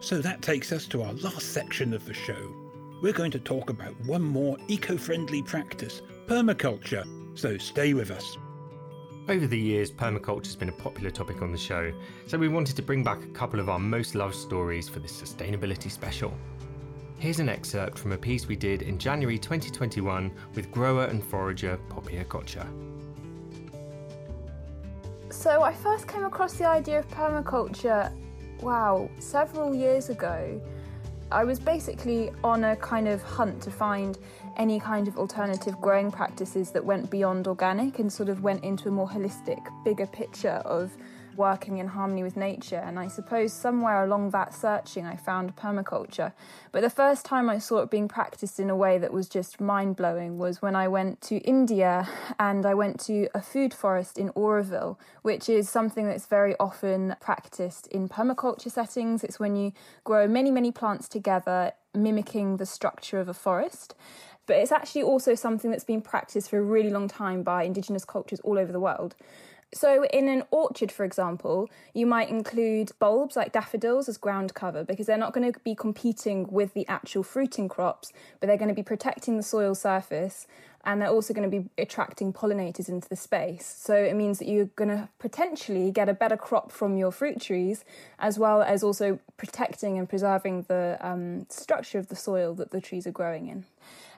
So 0.00 0.18
that 0.18 0.42
takes 0.42 0.72
us 0.72 0.86
to 0.88 1.02
our 1.02 1.12
last 1.14 1.52
section 1.52 1.94
of 1.94 2.04
the 2.04 2.14
show. 2.14 2.52
We're 3.00 3.12
going 3.12 3.30
to 3.30 3.38
talk 3.38 3.70
about 3.70 3.94
one 4.04 4.22
more 4.22 4.56
eco 4.68 4.96
friendly 4.96 5.42
practice 5.42 6.02
permaculture. 6.26 7.06
So 7.38 7.56
stay 7.58 7.94
with 7.94 8.10
us. 8.10 8.36
Over 9.28 9.46
the 9.46 9.58
years, 9.58 9.92
permaculture 9.92 10.46
has 10.46 10.56
been 10.56 10.68
a 10.68 10.72
popular 10.72 11.08
topic 11.08 11.42
on 11.42 11.52
the 11.52 11.58
show, 11.58 11.92
so 12.26 12.36
we 12.36 12.48
wanted 12.48 12.74
to 12.74 12.82
bring 12.82 13.04
back 13.04 13.22
a 13.22 13.28
couple 13.28 13.60
of 13.60 13.68
our 13.68 13.78
most 13.78 14.16
loved 14.16 14.34
stories 14.34 14.88
for 14.88 14.98
this 14.98 15.12
sustainability 15.12 15.88
special. 15.92 16.34
Here's 17.20 17.38
an 17.38 17.48
excerpt 17.48 17.96
from 17.96 18.10
a 18.10 18.18
piece 18.18 18.48
we 18.48 18.56
did 18.56 18.82
in 18.82 18.98
January 18.98 19.38
2021 19.38 20.32
with 20.56 20.72
grower 20.72 21.04
and 21.04 21.22
forager 21.22 21.78
Poppy 21.88 22.16
Okotcha. 22.16 22.66
So, 25.30 25.62
I 25.62 25.72
first 25.72 26.08
came 26.08 26.24
across 26.24 26.54
the 26.54 26.66
idea 26.66 26.98
of 26.98 27.08
permaculture, 27.08 28.12
wow, 28.60 29.08
several 29.20 29.72
years 29.72 30.08
ago. 30.08 30.60
I 31.32 31.44
was 31.44 31.58
basically 31.58 32.30
on 32.44 32.62
a 32.62 32.76
kind 32.76 33.08
of 33.08 33.22
hunt 33.22 33.62
to 33.62 33.70
find 33.70 34.18
any 34.58 34.78
kind 34.78 35.08
of 35.08 35.16
alternative 35.16 35.80
growing 35.80 36.10
practices 36.10 36.70
that 36.72 36.84
went 36.84 37.10
beyond 37.10 37.48
organic 37.48 37.98
and 37.98 38.12
sort 38.12 38.28
of 38.28 38.42
went 38.42 38.62
into 38.62 38.88
a 38.88 38.92
more 38.92 39.08
holistic, 39.08 39.66
bigger 39.82 40.06
picture 40.06 40.60
of 40.66 40.94
working 41.36 41.78
in 41.78 41.88
harmony 41.88 42.22
with 42.22 42.36
nature. 42.36 42.76
And 42.76 42.98
I 42.98 43.08
suppose 43.08 43.52
somewhere 43.52 44.04
along 44.04 44.30
that 44.30 44.54
searching, 44.54 45.06
I 45.06 45.16
found 45.16 45.56
permaculture. 45.56 46.32
But 46.70 46.82
the 46.82 46.90
first 46.90 47.24
time 47.24 47.48
I 47.48 47.58
saw 47.58 47.78
it 47.78 47.90
being 47.90 48.08
practiced 48.08 48.60
in 48.60 48.70
a 48.70 48.76
way 48.76 48.98
that 48.98 49.12
was 49.12 49.28
just 49.28 49.60
mind 49.60 49.96
blowing 49.96 50.38
was 50.38 50.62
when 50.62 50.76
I 50.76 50.88
went 50.88 51.20
to 51.22 51.36
India 51.38 52.08
and 52.38 52.66
I 52.66 52.74
went 52.74 53.00
to 53.00 53.28
a 53.34 53.42
food 53.42 53.74
forest 53.74 54.18
in 54.18 54.30
Auroville, 54.30 54.96
which 55.22 55.48
is 55.48 55.68
something 55.68 56.06
that's 56.06 56.26
very 56.26 56.54
often 56.58 57.16
practiced 57.20 57.86
in 57.88 58.08
permaculture 58.08 58.70
settings. 58.70 59.24
It's 59.24 59.40
when 59.40 59.56
you 59.56 59.72
grow 60.04 60.26
many, 60.26 60.50
many 60.50 60.72
plants 60.72 61.08
together, 61.08 61.72
mimicking 61.94 62.56
the 62.56 62.66
structure 62.66 63.20
of 63.20 63.28
a 63.28 63.34
forest 63.34 63.94
but 64.46 64.56
it's 64.56 64.72
actually 64.72 65.02
also 65.02 65.34
something 65.34 65.70
that's 65.70 65.84
been 65.84 66.02
practiced 66.02 66.50
for 66.50 66.58
a 66.58 66.62
really 66.62 66.90
long 66.90 67.08
time 67.08 67.42
by 67.42 67.62
indigenous 67.62 68.04
cultures 68.04 68.40
all 68.40 68.58
over 68.58 68.72
the 68.72 68.80
world. 68.80 69.14
So, 69.74 70.04
in 70.04 70.28
an 70.28 70.42
orchard, 70.50 70.92
for 70.92 71.04
example, 71.04 71.70
you 71.94 72.06
might 72.06 72.28
include 72.28 72.92
bulbs 72.98 73.36
like 73.36 73.52
daffodils 73.52 74.06
as 74.06 74.18
ground 74.18 74.52
cover 74.52 74.84
because 74.84 75.06
they're 75.06 75.16
not 75.16 75.32
going 75.32 75.50
to 75.50 75.58
be 75.60 75.74
competing 75.74 76.46
with 76.50 76.74
the 76.74 76.86
actual 76.88 77.22
fruiting 77.22 77.68
crops, 77.68 78.12
but 78.38 78.48
they're 78.48 78.58
going 78.58 78.68
to 78.68 78.74
be 78.74 78.82
protecting 78.82 79.38
the 79.38 79.42
soil 79.42 79.74
surface 79.74 80.46
and 80.84 81.00
they're 81.00 81.08
also 81.08 81.32
going 81.32 81.48
to 81.48 81.60
be 81.60 81.68
attracting 81.78 82.32
pollinators 82.32 82.88
into 82.88 83.08
the 83.08 83.16
space. 83.16 83.74
So, 83.80 83.94
it 83.94 84.14
means 84.14 84.38
that 84.40 84.48
you're 84.48 84.66
going 84.66 84.90
to 84.90 85.08
potentially 85.18 85.90
get 85.90 86.06
a 86.06 86.14
better 86.14 86.36
crop 86.36 86.70
from 86.70 86.98
your 86.98 87.10
fruit 87.10 87.40
trees 87.40 87.82
as 88.18 88.38
well 88.38 88.60
as 88.60 88.82
also 88.82 89.20
protecting 89.38 89.96
and 89.96 90.06
preserving 90.06 90.66
the 90.68 90.98
um, 91.00 91.46
structure 91.48 91.98
of 91.98 92.08
the 92.08 92.16
soil 92.16 92.52
that 92.56 92.72
the 92.72 92.80
trees 92.82 93.06
are 93.06 93.12
growing 93.12 93.48
in. 93.48 93.64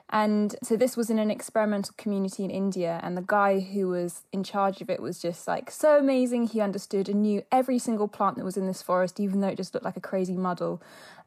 And 0.09 0.55
so 0.61 0.77
this 0.77 0.95
was 0.95 1.09
in 1.09 1.17
an 1.17 1.31
experimental 1.31 1.95
community 1.97 2.43
in 2.43 2.51
India, 2.51 2.99
and 3.03 3.17
the 3.17 3.23
guy 3.25 3.59
who 3.59 3.89
was 3.89 4.21
in 4.31 4.43
charge 4.43 4.79
of 4.81 4.89
it 4.89 5.01
was 5.01 5.19
just 5.19 5.47
like 5.47 5.71
so 5.71 5.97
amazing. 5.97 6.47
He 6.47 6.61
understood 6.61 7.09
and 7.09 7.23
knew 7.23 7.43
every 7.51 7.79
single 7.79 8.07
plant 8.07 8.37
that 8.37 8.45
was 8.45 8.55
in 8.55 8.67
this 8.67 8.83
forest, 8.83 9.19
even 9.19 9.41
though 9.41 9.47
it 9.47 9.57
just 9.57 9.73
looked 9.73 9.85
like 9.85 9.97
a 9.97 10.01
crazy 10.01 10.37
muddle. 10.37 10.81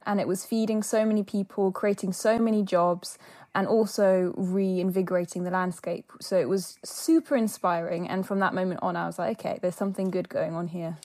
And 0.06 0.20
it 0.20 0.28
was 0.28 0.46
feeding 0.46 0.82
so 0.82 1.04
many 1.04 1.24
people, 1.24 1.72
creating 1.72 2.12
so 2.12 2.38
many 2.38 2.62
jobs, 2.62 3.18
and 3.54 3.66
also 3.66 4.32
reinvigorating 4.36 5.42
the 5.42 5.50
landscape. 5.50 6.12
So 6.20 6.38
it 6.38 6.48
was 6.48 6.78
super 6.84 7.36
inspiring. 7.36 8.08
And 8.08 8.24
from 8.24 8.38
that 8.38 8.54
moment 8.54 8.80
on, 8.80 8.96
I 8.96 9.06
was 9.06 9.18
like, 9.18 9.40
okay, 9.40 9.58
there's 9.60 9.74
something 9.74 10.10
good 10.10 10.28
going 10.28 10.54
on 10.54 10.68
here. 10.68 10.98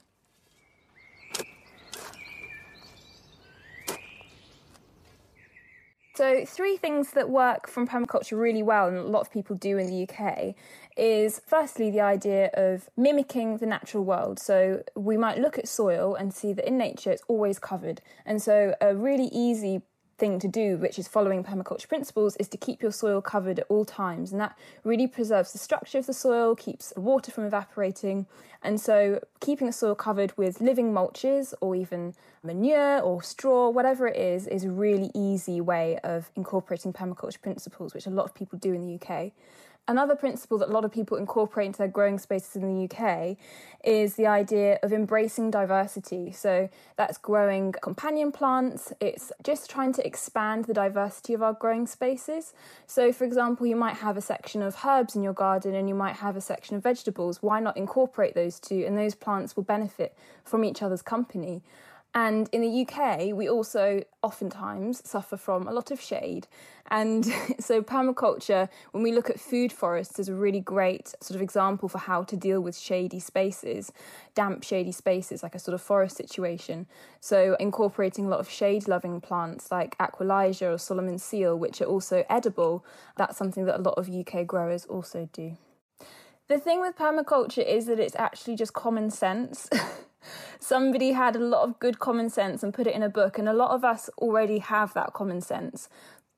So, 6.15 6.45
three 6.45 6.78
things 6.78 7.12
that 7.12 7.32
work 7.32 7.67
from 7.67 7.88
permaculture 7.88 8.39
really 8.39 8.62
well, 8.62 8.88
and 8.88 8.97
a 8.97 9.02
lot 9.02 9.21
of 9.21 9.32
people 9.32 9.56
do 9.56 9.80
in 9.80 9.88
the 9.88 10.08
UK, 10.08 10.54
is 10.95 11.41
firstly 11.47 11.89
the 11.89 12.02
idea 12.02 12.52
of 12.54 12.88
mimicking 12.95 13.58
the 13.58 13.65
natural 13.65 14.04
world. 14.04 14.38
So, 14.38 14.84
we 14.95 15.17
might 15.17 15.39
look 15.39 15.58
at 15.58 15.67
soil 15.67 16.13
and 16.13 16.32
see 16.32 16.54
that 16.54 16.67
in 16.67 16.78
nature 16.78 17.10
it's 17.10 17.23
always 17.28 17.58
covered. 17.58 17.99
And 18.28 18.39
so, 18.43 18.76
a 18.80 18.95
really 18.95 19.30
easy 19.32 19.82
thing 20.17 20.39
to 20.39 20.47
do, 20.47 20.78
which 20.78 20.99
is 20.99 21.08
following 21.08 21.43
permaculture 21.43 21.88
principles, 21.88 22.36
is 22.38 22.47
to 22.49 22.58
keep 22.58 22.82
your 22.82 22.91
soil 22.91 23.21
covered 23.21 23.60
at 23.60 23.65
all 23.69 23.86
times. 23.86 24.32
And 24.32 24.39
that 24.39 24.58
really 24.84 25.08
preserves 25.08 25.52
the 25.52 25.58
structure 25.58 25.97
of 25.97 26.06
the 26.06 26.13
soil, 26.13 26.56
keeps 26.56 26.93
water 26.95 27.32
from 27.32 27.45
evaporating. 27.45 28.26
And 28.62 28.80
so, 28.80 29.19
keeping 29.41 29.67
the 29.67 29.73
soil 29.73 29.95
covered 29.95 30.38
with 30.38 30.62
living 30.62 30.93
mulches 30.93 31.54
or 31.60 31.76
even 31.76 32.13
manure 32.43 32.99
or 32.99 33.21
straw, 33.21 33.69
whatever 33.69 34.08
it 34.08 34.15
is, 34.15 34.47
is 34.47 34.63
a 34.63 34.71
really 34.71 35.12
easy 35.13 35.60
way 35.60 35.97
of 36.04 36.32
incorporating 36.36 36.93
permaculture 36.93 37.41
principles, 37.41 37.93
which 37.93 38.06
a 38.06 38.10
lot 38.10 38.26
of 38.26 38.34
people 38.34 38.58
do 38.60 38.73
in 38.73 38.82
the 38.82 38.95
UK. 38.95 39.32
Another 39.86 40.15
principle 40.15 40.58
that 40.60 40.69
a 40.69 40.72
lot 40.72 40.86
of 40.86 40.93
people 40.93 41.17
incorporate 41.17 41.65
into 41.65 41.80
their 41.80 41.89
growing 41.89 42.17
spaces 42.17 42.56
in 42.56 42.62
the 42.62 42.86
UK 42.86 43.36
is 43.84 44.15
the 44.15 44.26
idea 44.26 44.80
of 44.82 44.93
embracing 44.93 45.52
diversity. 45.52 46.32
So 46.32 46.69
that's 46.96 47.17
growing 47.17 47.74
companion 47.74 48.32
plants, 48.32 48.93
it's 49.02 49.34
just 49.43 49.69
trying 49.69 49.91
to 49.93 50.08
expand 50.08 50.65
the 50.65 50.74
diversity 50.74 51.34
of 51.34 51.43
our 51.43 51.52
growing 51.52 51.86
spaces. 51.86 52.54
So, 52.88 53.12
for 53.12 53.26
example, 53.26 53.67
you 53.67 53.76
might 53.76 53.96
have 53.96 54.15
a 54.15 54.22
section 54.22 54.62
of 54.62 54.78
herbs 54.86 55.17
in 55.17 55.22
your 55.22 55.34
garden 55.34 55.76
and 55.76 55.89
you 55.89 55.96
might 55.96 56.15
have 56.15 56.38
a 56.38 56.41
section 56.41 56.78
of 56.78 56.84
vegetables. 56.84 57.43
Why 57.43 57.60
not 57.60 57.76
incorporate 57.76 58.36
those 58.36 58.62
two? 58.62 58.86
And 58.88 58.98
those 58.98 59.15
plants 59.15 59.58
will 59.58 59.63
benefit 59.63 60.15
from 60.46 60.63
each 60.63 60.82
other's 60.82 61.02
company. 61.02 61.62
And 62.15 62.47
in 62.52 62.62
the 62.62 62.86
UK, 62.86 63.36
we 63.36 63.49
also 63.49 64.04
oftentimes 64.21 65.02
suffer 65.08 65.36
from 65.36 65.67
a 65.67 65.71
lot 65.71 65.89
of 65.89 65.99
shade. 65.99 66.47
And 66.91 67.26
so, 67.60 67.82
permaculture, 67.82 68.69
when 68.91 69.02
we 69.02 69.12
look 69.12 69.32
at 69.32 69.39
food 69.39 69.73
forests, 69.73 70.19
is 70.19 70.30
a 70.30 70.36
really 70.36 70.60
great 70.60 71.15
sort 71.21 71.36
of 71.36 71.41
example 71.41 71.89
for 71.89 71.97
how 71.97 72.21
to 72.23 72.38
deal 72.38 72.62
with 72.62 72.78
shady 72.78 73.19
spaces, 73.19 73.91
damp, 74.36 74.63
shady 74.63 74.91
spaces, 74.91 75.41
like 75.41 75.56
a 75.56 75.60
sort 75.60 75.73
of 75.73 75.82
forest 75.82 76.15
situation. 76.17 76.86
So, 77.19 77.56
incorporating 77.60 78.26
a 78.26 78.30
lot 78.30 78.39
of 78.39 78.49
shade 78.49 78.88
loving 78.88 79.19
plants 79.19 79.71
like 79.71 79.97
Aquilegia 79.97 80.76
or 80.76 80.78
Solomon 80.78 81.17
seal, 81.17 81.58
which 81.58 81.82
are 81.82 81.86
also 81.86 82.23
edible, 82.30 82.86
that's 83.17 83.38
something 83.38 83.65
that 83.65 83.80
a 83.80 83.82
lot 83.82 83.97
of 83.97 84.08
UK 84.08 84.45
growers 84.45 84.86
also 84.86 85.30
do. 85.34 85.58
The 86.47 86.60
thing 86.60 86.80
with 86.80 86.95
permaculture 86.95 87.65
is 87.65 87.88
that 87.88 87.99
it's 87.99 88.15
actually 88.17 88.56
just 88.56 88.73
common 88.73 89.10
sense. 89.10 89.67
somebody 90.59 91.12
had 91.12 91.36
a 91.36 91.39
lot 91.39 91.63
of 91.63 91.79
good 91.79 91.99
common 91.99 92.29
sense 92.29 92.63
and 92.63 92.73
put 92.73 92.88
it 92.88 92.95
in 92.95 93.03
a 93.03 93.09
book, 93.09 93.38
and 93.38 93.47
a 93.49 93.53
lot 93.53 93.71
of 93.71 93.83
us 93.83 94.09
already 94.17 94.59
have 94.59 94.93
that 94.93 95.13
common 95.13 95.41
sense. 95.41 95.89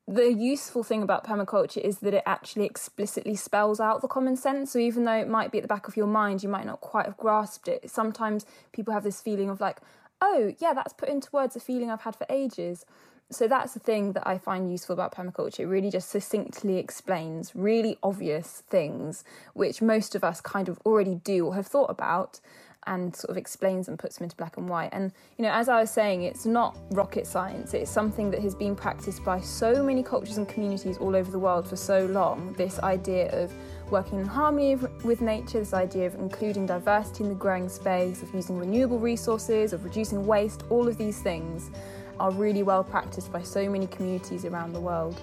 The 0.07 0.31
useful 0.31 0.83
thing 0.83 1.01
about 1.01 1.25
permaculture 1.25 1.81
is 1.81 1.97
that 1.99 2.13
it 2.13 2.21
actually 2.27 2.65
explicitly 2.65 3.35
spells 3.35 3.79
out 3.79 4.01
the 4.01 4.07
common 4.07 4.37
sense. 4.37 4.71
So 4.71 4.77
even 4.77 5.03
though 5.03 5.13
it 5.15 5.27
might 5.27 5.51
be 5.51 5.57
at 5.57 5.63
the 5.63 5.67
back 5.67 5.87
of 5.87 5.97
your 5.97 6.05
mind, 6.05 6.43
you 6.43 6.49
might 6.49 6.67
not 6.67 6.79
quite 6.79 7.07
have 7.07 7.17
grasped 7.17 7.67
it. 7.67 7.89
Sometimes 7.89 8.45
people 8.71 8.93
have 8.93 9.03
this 9.03 9.19
feeling 9.19 9.49
of 9.49 9.59
like, 9.59 9.79
oh, 10.21 10.53
yeah, 10.59 10.73
that's 10.73 10.93
put 10.93 11.09
into 11.09 11.29
words 11.31 11.55
a 11.55 11.59
feeling 11.59 11.89
I've 11.89 12.01
had 12.01 12.15
for 12.15 12.27
ages. 12.29 12.85
So 13.31 13.47
that's 13.47 13.73
the 13.73 13.79
thing 13.79 14.13
that 14.13 14.27
I 14.27 14.37
find 14.37 14.71
useful 14.71 14.93
about 14.93 15.15
permaculture. 15.15 15.61
It 15.61 15.65
really 15.65 15.89
just 15.89 16.09
succinctly 16.09 16.77
explains 16.77 17.55
really 17.55 17.97
obvious 18.03 18.61
things 18.69 19.23
which 19.55 19.81
most 19.81 20.13
of 20.13 20.23
us 20.23 20.39
kind 20.39 20.69
of 20.69 20.77
already 20.85 21.15
do 21.15 21.47
or 21.47 21.55
have 21.55 21.65
thought 21.65 21.89
about 21.89 22.39
and 22.87 23.15
sort 23.15 23.31
of 23.31 23.37
explains 23.37 23.87
and 23.87 23.97
puts 23.97 24.17
them 24.17 24.25
into 24.25 24.35
black 24.35 24.57
and 24.57 24.69
white. 24.69 24.89
And, 24.91 25.11
you 25.37 25.43
know, 25.43 25.51
as 25.51 25.69
I 25.69 25.79
was 25.79 25.89
saying, 25.89 26.23
it's 26.23 26.45
not 26.45 26.77
rocket 26.91 27.27
science, 27.27 27.73
it's 27.73 27.91
something 27.91 28.29
that 28.31 28.41
has 28.41 28.55
been 28.55 28.75
practiced 28.75 29.23
by 29.23 29.39
so 29.39 29.83
many 29.83 30.03
cultures 30.03 30.37
and 30.37 30.47
communities 30.47 30.97
all 30.97 31.15
over 31.15 31.31
the 31.31 31.39
world 31.39 31.67
for 31.67 31.75
so 31.75 32.05
long. 32.05 32.53
This 32.53 32.79
idea 32.79 33.31
of 33.31 33.53
working 33.91 34.19
in 34.19 34.25
harmony 34.25 34.75
with 35.03 35.21
nature, 35.21 35.59
this 35.59 35.73
idea 35.73 36.07
of 36.07 36.15
including 36.15 36.65
diversity 36.65 37.23
in 37.23 37.29
the 37.29 37.35
growing 37.35 37.69
space, 37.69 38.21
of 38.21 38.33
using 38.33 38.57
renewable 38.57 38.99
resources, 38.99 39.73
of 39.73 39.83
reducing 39.83 40.25
waste, 40.25 40.63
all 40.69 40.87
of 40.87 40.97
these 40.97 41.21
things 41.21 41.71
are 42.19 42.31
really 42.31 42.63
well 42.63 42.83
practiced 42.83 43.31
by 43.31 43.41
so 43.41 43.69
many 43.69 43.87
communities 43.87 44.45
around 44.45 44.73
the 44.73 44.79
world. 44.79 45.19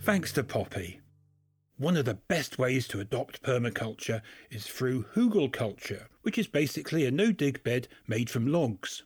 Thanks 0.00 0.30
to 0.34 0.44
Poppy. 0.44 1.00
One 1.78 1.98
of 1.98 2.06
the 2.06 2.14
best 2.14 2.58
ways 2.58 2.88
to 2.88 3.00
adopt 3.00 3.42
permaculture 3.42 4.22
is 4.50 4.66
through 4.66 5.04
hugelkultur, 5.14 6.06
which 6.22 6.38
is 6.38 6.46
basically 6.46 7.04
a 7.04 7.10
no-dig 7.10 7.62
bed 7.62 7.86
made 8.06 8.30
from 8.30 8.46
logs. 8.46 9.02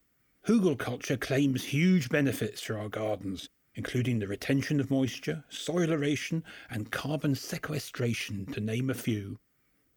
Hugelkultur 0.46 1.18
claims 1.18 1.64
huge 1.64 2.08
benefits 2.08 2.62
for 2.62 2.78
our 2.78 2.88
gardens, 2.88 3.48
including 3.74 4.20
the 4.20 4.28
retention 4.28 4.78
of 4.78 4.88
moisture, 4.88 5.42
soil 5.48 5.90
aeration, 5.90 6.44
and 6.70 6.92
carbon 6.92 7.34
sequestration, 7.34 8.46
to 8.52 8.60
name 8.60 8.88
a 8.88 8.94
few. 8.94 9.40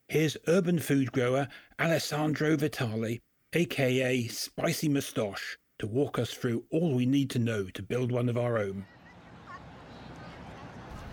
Here's 0.07 0.36
urban 0.47 0.79
food 0.79 1.12
grower 1.12 1.49
Alessandro 1.79 2.55
Vitali, 2.55 3.21
aka 3.53 4.27
Spicy 4.29 4.89
Moustache, 4.89 5.59
to 5.77 5.86
walk 5.86 6.17
us 6.17 6.33
through 6.33 6.65
all 6.71 6.95
we 6.95 7.05
need 7.05 7.29
to 7.29 7.39
know 7.39 7.65
to 7.69 7.83
build 7.83 8.12
one 8.12 8.29
of 8.29 8.38
our 8.38 8.57
own 8.57 8.88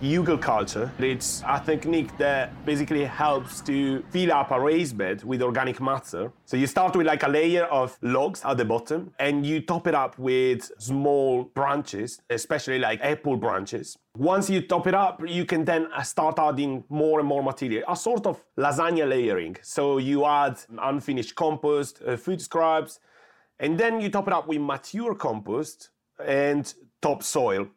hugelkultur. 0.01 0.91
It's 0.99 1.43
a 1.47 1.61
technique 1.65 2.17
that 2.17 2.65
basically 2.65 3.05
helps 3.05 3.61
to 3.63 4.03
fill 4.11 4.33
up 4.33 4.51
a 4.51 4.61
raised 4.61 4.97
bed 4.97 5.23
with 5.25 5.43
organic 5.43 5.81
matter. 5.81 6.33
So 6.47 6.57
you 6.57 6.67
start 6.67 6.97
with 6.97 7.07
like 7.07 7.23
a 7.23 7.29
layer 7.29 7.65
of 7.65 7.99
logs 8.01 8.43
at 8.45 8.57
the 8.57 8.65
bottom 8.65 9.13
and 9.19 9.45
you 9.45 9.61
top 9.61 9.87
it 9.87 9.95
up 9.95 10.19
with 10.19 10.71
small 10.79 11.45
branches, 11.45 12.23
especially 12.31 12.79
like 12.79 13.01
apple 13.03 13.37
branches. 13.37 13.99
Once 14.17 14.49
you 14.49 14.63
top 14.63 14.87
it 14.87 14.95
up, 14.95 15.23
you 15.27 15.45
can 15.45 15.65
then 15.65 15.89
start 16.03 16.39
adding 16.39 16.83
more 16.89 17.21
and 17.21 17.29
more 17.29 17.43
material, 17.43 17.85
a 17.87 17.95
sort 17.95 18.27
of 18.27 18.43
lasagna 18.59 19.09
layering. 19.09 19.57
So 19.63 19.99
you 19.99 20.25
add 20.25 20.59
unfinished 20.81 21.35
compost, 21.35 22.01
uh, 22.07 22.17
food 22.17 22.41
scraps, 22.41 23.01
and 23.59 23.79
then 23.79 24.01
you 24.01 24.09
top 24.09 24.27
it 24.29 24.33
up 24.33 24.49
with 24.49 24.61
mature 24.61 25.15
compost 25.15 25.91
and 26.25 26.73
topsoil 27.03 27.69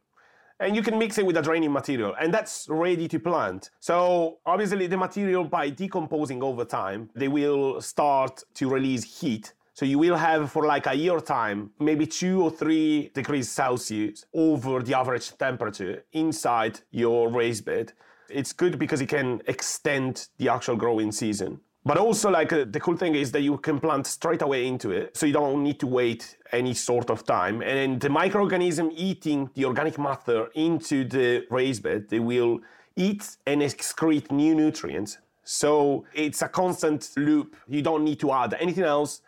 and 0.60 0.76
you 0.76 0.82
can 0.82 0.98
mix 0.98 1.18
it 1.18 1.26
with 1.26 1.38
a 1.38 1.42
draining 1.42 1.72
material 1.72 2.16
and 2.20 2.34
that's 2.34 2.68
ready 2.70 3.08
to 3.08 3.20
plant. 3.20 3.70
So 3.80 4.40
obviously 4.46 4.88
the 4.88 4.98
material 4.98 5.44
by 5.44 5.70
decomposing 5.70 6.42
over 6.44 6.66
time, 6.66 7.10
they 7.16 7.28
will 7.28 7.82
start 7.82 8.44
to 8.56 8.70
release 8.70 9.20
heat. 9.20 9.54
So 9.74 9.86
you 9.86 9.98
will 9.98 10.16
have 10.16 10.52
for 10.52 10.66
like 10.66 10.86
a 10.86 10.94
year 10.94 11.20
time, 11.20 11.72
maybe 11.80 12.06
two 12.06 12.44
or 12.44 12.52
three 12.52 13.10
degrees 13.14 13.50
Celsius 13.50 14.26
over 14.34 14.82
the 14.84 14.96
average 14.96 15.36
temperature 15.38 16.06
inside 16.14 16.82
your 16.92 17.30
raised 17.30 17.66
bed. 17.66 17.94
It's 18.30 18.54
good 18.54 18.78
because 18.78 19.02
it 19.02 19.10
can 19.10 19.42
extend 19.48 20.28
the 20.38 20.50
actual 20.50 20.76
growing 20.76 21.12
season. 21.12 21.60
But 21.86 21.98
also, 21.98 22.30
like 22.30 22.54
uh, 22.54 22.66
the 22.70 22.80
cool 22.80 22.96
thing 22.96 23.16
is 23.16 23.32
that 23.34 23.42
you 23.42 23.58
can 23.58 23.80
plant 23.80 24.08
straight 24.08 24.42
away 24.42 24.68
into 24.68 24.92
it, 24.92 25.18
so 25.18 25.26
you 25.26 25.34
don't 25.34 25.62
need 25.64 25.80
to 25.82 25.88
wait 25.88 26.38
any 26.54 26.74
sort 26.74 27.10
of 27.10 27.26
time. 27.26 27.62
And 27.62 28.00
the 28.00 28.08
microorganism 28.08 28.92
eating 28.96 29.50
the 29.54 29.66
organic 29.66 30.00
matter 30.00 30.48
into 30.56 31.04
the 31.04 31.46
raised 31.50 31.84
bed, 31.84 32.08
they 32.10 32.20
will 32.20 32.62
eat 32.96 33.36
and 33.46 33.62
excrete 33.62 34.32
new 34.32 34.56
nutrients. 34.56 35.18
So 35.44 36.06
it's 36.14 36.42
a 36.42 36.48
constant 36.48 37.10
loop. 37.18 37.58
You 37.68 37.82
don't 37.82 38.06
need 38.06 38.20
to 38.22 38.32
add 38.32 38.56
anything 38.60 38.86
else. 38.86 39.22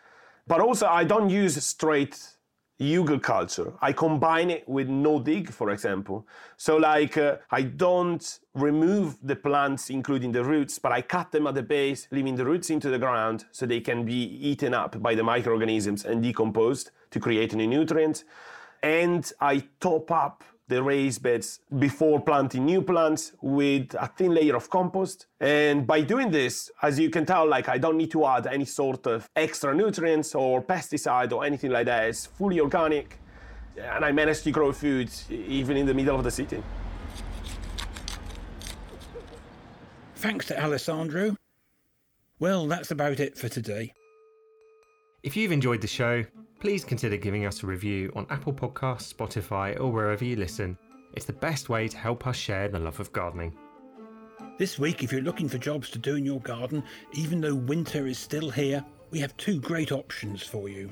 But 0.46 0.60
also, 0.60 0.86
I 0.86 1.04
don't 1.04 1.28
use 1.28 1.62
straight 1.62 2.35
hugelkultur. 2.80 3.74
I 3.80 3.92
combine 3.92 4.50
it 4.50 4.68
with 4.68 4.88
no 4.88 5.18
dig, 5.18 5.50
for 5.50 5.70
example. 5.70 6.26
So, 6.56 6.76
like, 6.76 7.16
uh, 7.16 7.36
I 7.50 7.62
don't 7.62 8.40
remove 8.54 9.16
the 9.22 9.36
plants, 9.36 9.90
including 9.90 10.32
the 10.32 10.44
roots, 10.44 10.78
but 10.78 10.92
I 10.92 11.02
cut 11.02 11.32
them 11.32 11.46
at 11.46 11.54
the 11.54 11.62
base, 11.62 12.08
leaving 12.10 12.36
the 12.36 12.44
roots 12.44 12.70
into 12.70 12.90
the 12.90 12.98
ground 12.98 13.44
so 13.52 13.66
they 13.66 13.80
can 13.80 14.04
be 14.04 14.24
eaten 14.48 14.74
up 14.74 15.00
by 15.02 15.14
the 15.14 15.22
microorganisms 15.22 16.04
and 16.04 16.22
decomposed 16.22 16.90
to 17.10 17.20
create 17.20 17.54
new 17.54 17.66
nutrients. 17.66 18.24
And 18.82 19.30
I 19.40 19.64
top 19.80 20.10
up 20.10 20.44
the 20.68 20.82
raised 20.82 21.22
beds 21.22 21.60
before 21.78 22.20
planting 22.20 22.64
new 22.64 22.82
plants 22.82 23.32
with 23.40 23.94
a 23.98 24.08
thin 24.16 24.34
layer 24.34 24.56
of 24.56 24.68
compost. 24.68 25.26
And 25.40 25.86
by 25.86 26.00
doing 26.00 26.30
this, 26.30 26.70
as 26.82 26.98
you 26.98 27.10
can 27.10 27.24
tell, 27.24 27.48
like 27.48 27.68
I 27.68 27.78
don't 27.78 27.96
need 27.96 28.10
to 28.12 28.26
add 28.26 28.46
any 28.46 28.64
sort 28.64 29.06
of 29.06 29.28
extra 29.36 29.74
nutrients 29.74 30.34
or 30.34 30.62
pesticide 30.62 31.32
or 31.32 31.44
anything 31.44 31.70
like 31.70 31.86
that. 31.86 32.08
It's 32.08 32.26
fully 32.26 32.60
organic. 32.60 33.18
And 33.78 34.04
I 34.04 34.10
managed 34.10 34.44
to 34.44 34.50
grow 34.50 34.72
food 34.72 35.10
even 35.30 35.76
in 35.76 35.86
the 35.86 35.94
middle 35.94 36.16
of 36.16 36.24
the 36.24 36.30
city. 36.30 36.62
Thanks 40.16 40.46
to 40.46 40.60
Alessandro. 40.60 41.36
Well, 42.38 42.66
that's 42.66 42.90
about 42.90 43.20
it 43.20 43.38
for 43.38 43.48
today. 43.48 43.92
If 45.26 45.36
you've 45.36 45.50
enjoyed 45.50 45.80
the 45.80 45.88
show, 45.88 46.24
please 46.60 46.84
consider 46.84 47.16
giving 47.16 47.46
us 47.46 47.64
a 47.64 47.66
review 47.66 48.12
on 48.14 48.28
Apple 48.30 48.52
Podcasts, 48.52 49.12
Spotify, 49.12 49.76
or 49.80 49.90
wherever 49.90 50.24
you 50.24 50.36
listen. 50.36 50.78
It's 51.14 51.24
the 51.24 51.32
best 51.32 51.68
way 51.68 51.88
to 51.88 51.96
help 51.96 52.28
us 52.28 52.36
share 52.36 52.68
the 52.68 52.78
love 52.78 53.00
of 53.00 53.12
gardening. 53.12 53.52
This 54.56 54.78
week, 54.78 55.02
if 55.02 55.10
you're 55.10 55.22
looking 55.22 55.48
for 55.48 55.58
jobs 55.58 55.90
to 55.90 55.98
do 55.98 56.14
in 56.14 56.24
your 56.24 56.38
garden, 56.42 56.80
even 57.12 57.40
though 57.40 57.56
winter 57.56 58.06
is 58.06 58.18
still 58.18 58.50
here, 58.50 58.84
we 59.10 59.18
have 59.18 59.36
two 59.36 59.60
great 59.60 59.90
options 59.90 60.44
for 60.44 60.68
you. 60.68 60.88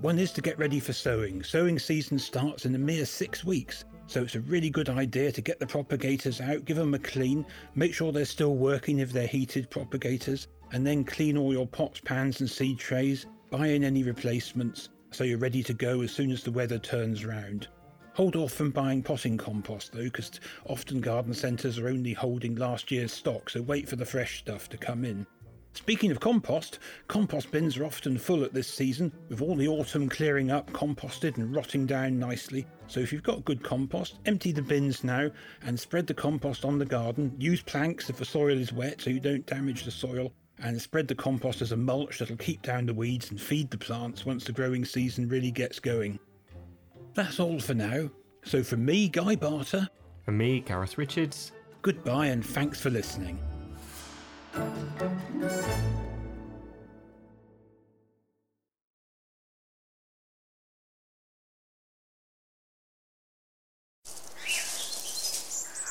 One 0.00 0.18
is 0.18 0.32
to 0.32 0.40
get 0.40 0.58
ready 0.58 0.80
for 0.80 0.94
sowing. 0.94 1.42
Sowing 1.42 1.78
season 1.78 2.18
starts 2.18 2.64
in 2.64 2.74
a 2.74 2.78
mere 2.78 3.04
six 3.04 3.44
weeks, 3.44 3.84
so 4.06 4.22
it's 4.22 4.34
a 4.34 4.40
really 4.40 4.70
good 4.70 4.88
idea 4.88 5.30
to 5.30 5.42
get 5.42 5.60
the 5.60 5.66
propagators 5.66 6.40
out, 6.40 6.64
give 6.64 6.78
them 6.78 6.94
a 6.94 6.98
clean, 6.98 7.44
make 7.74 7.92
sure 7.92 8.12
they're 8.12 8.24
still 8.24 8.56
working 8.56 9.00
if 9.00 9.12
they're 9.12 9.26
heated 9.26 9.68
propagators, 9.68 10.48
and 10.72 10.86
then 10.86 11.04
clean 11.04 11.36
all 11.36 11.52
your 11.52 11.66
pots, 11.66 12.00
pans, 12.00 12.40
and 12.40 12.48
seed 12.48 12.78
trays 12.78 13.26
Buy 13.50 13.68
in 13.68 13.82
any 13.82 14.02
replacements 14.02 14.90
so 15.10 15.24
you're 15.24 15.38
ready 15.38 15.62
to 15.62 15.72
go 15.72 16.02
as 16.02 16.12
soon 16.12 16.30
as 16.30 16.42
the 16.42 16.50
weather 16.50 16.78
turns 16.78 17.24
round. 17.24 17.68
Hold 18.12 18.36
off 18.36 18.52
from 18.52 18.70
buying 18.70 19.02
potting 19.02 19.38
compost 19.38 19.92
though, 19.92 20.04
because 20.04 20.40
often 20.66 21.00
garden 21.00 21.32
centres 21.32 21.78
are 21.78 21.88
only 21.88 22.12
holding 22.12 22.56
last 22.56 22.90
year's 22.90 23.12
stock, 23.12 23.48
so 23.48 23.62
wait 23.62 23.88
for 23.88 23.96
the 23.96 24.04
fresh 24.04 24.40
stuff 24.40 24.68
to 24.68 24.76
come 24.76 25.02
in. 25.02 25.26
Speaking 25.72 26.10
of 26.10 26.20
compost, 26.20 26.78
compost 27.06 27.50
bins 27.50 27.78
are 27.78 27.86
often 27.86 28.18
full 28.18 28.44
at 28.44 28.52
this 28.52 28.68
season, 28.68 29.12
with 29.30 29.40
all 29.40 29.54
the 29.54 29.68
autumn 29.68 30.10
clearing 30.10 30.50
up, 30.50 30.70
composted 30.72 31.38
and 31.38 31.54
rotting 31.54 31.86
down 31.86 32.18
nicely. 32.18 32.66
So 32.86 33.00
if 33.00 33.12
you've 33.12 33.22
got 33.22 33.44
good 33.44 33.62
compost, 33.62 34.18
empty 34.26 34.52
the 34.52 34.60
bins 34.60 35.04
now 35.04 35.30
and 35.62 35.78
spread 35.78 36.06
the 36.06 36.14
compost 36.14 36.66
on 36.66 36.78
the 36.78 36.84
garden. 36.84 37.32
Use 37.38 37.62
planks 37.62 38.10
if 38.10 38.16
the 38.16 38.24
soil 38.24 38.58
is 38.58 38.72
wet 38.72 39.00
so 39.00 39.08
you 39.08 39.20
don't 39.20 39.46
damage 39.46 39.84
the 39.84 39.90
soil, 39.90 40.32
and 40.62 40.80
spread 40.80 41.08
the 41.08 41.14
compost 41.14 41.62
as 41.62 41.72
a 41.72 41.76
mulch 41.76 42.18
that'll 42.18 42.36
keep 42.36 42.62
down 42.62 42.86
the 42.86 42.94
weeds 42.94 43.30
and 43.30 43.40
feed 43.40 43.70
the 43.70 43.78
plants 43.78 44.26
once 44.26 44.44
the 44.44 44.52
growing 44.52 44.84
season 44.84 45.28
really 45.28 45.50
gets 45.50 45.78
going. 45.78 46.18
That's 47.14 47.40
all 47.40 47.60
for 47.60 47.74
now. 47.74 48.10
So 48.44 48.62
from 48.62 48.84
me, 48.84 49.08
Guy 49.08 49.36
Barter. 49.36 49.88
And 50.26 50.38
me, 50.38 50.60
Gareth 50.60 50.98
Richards. 50.98 51.52
Goodbye 51.82 52.26
and 52.26 52.44
thanks 52.44 52.80
for 52.80 52.90
listening. 52.90 53.38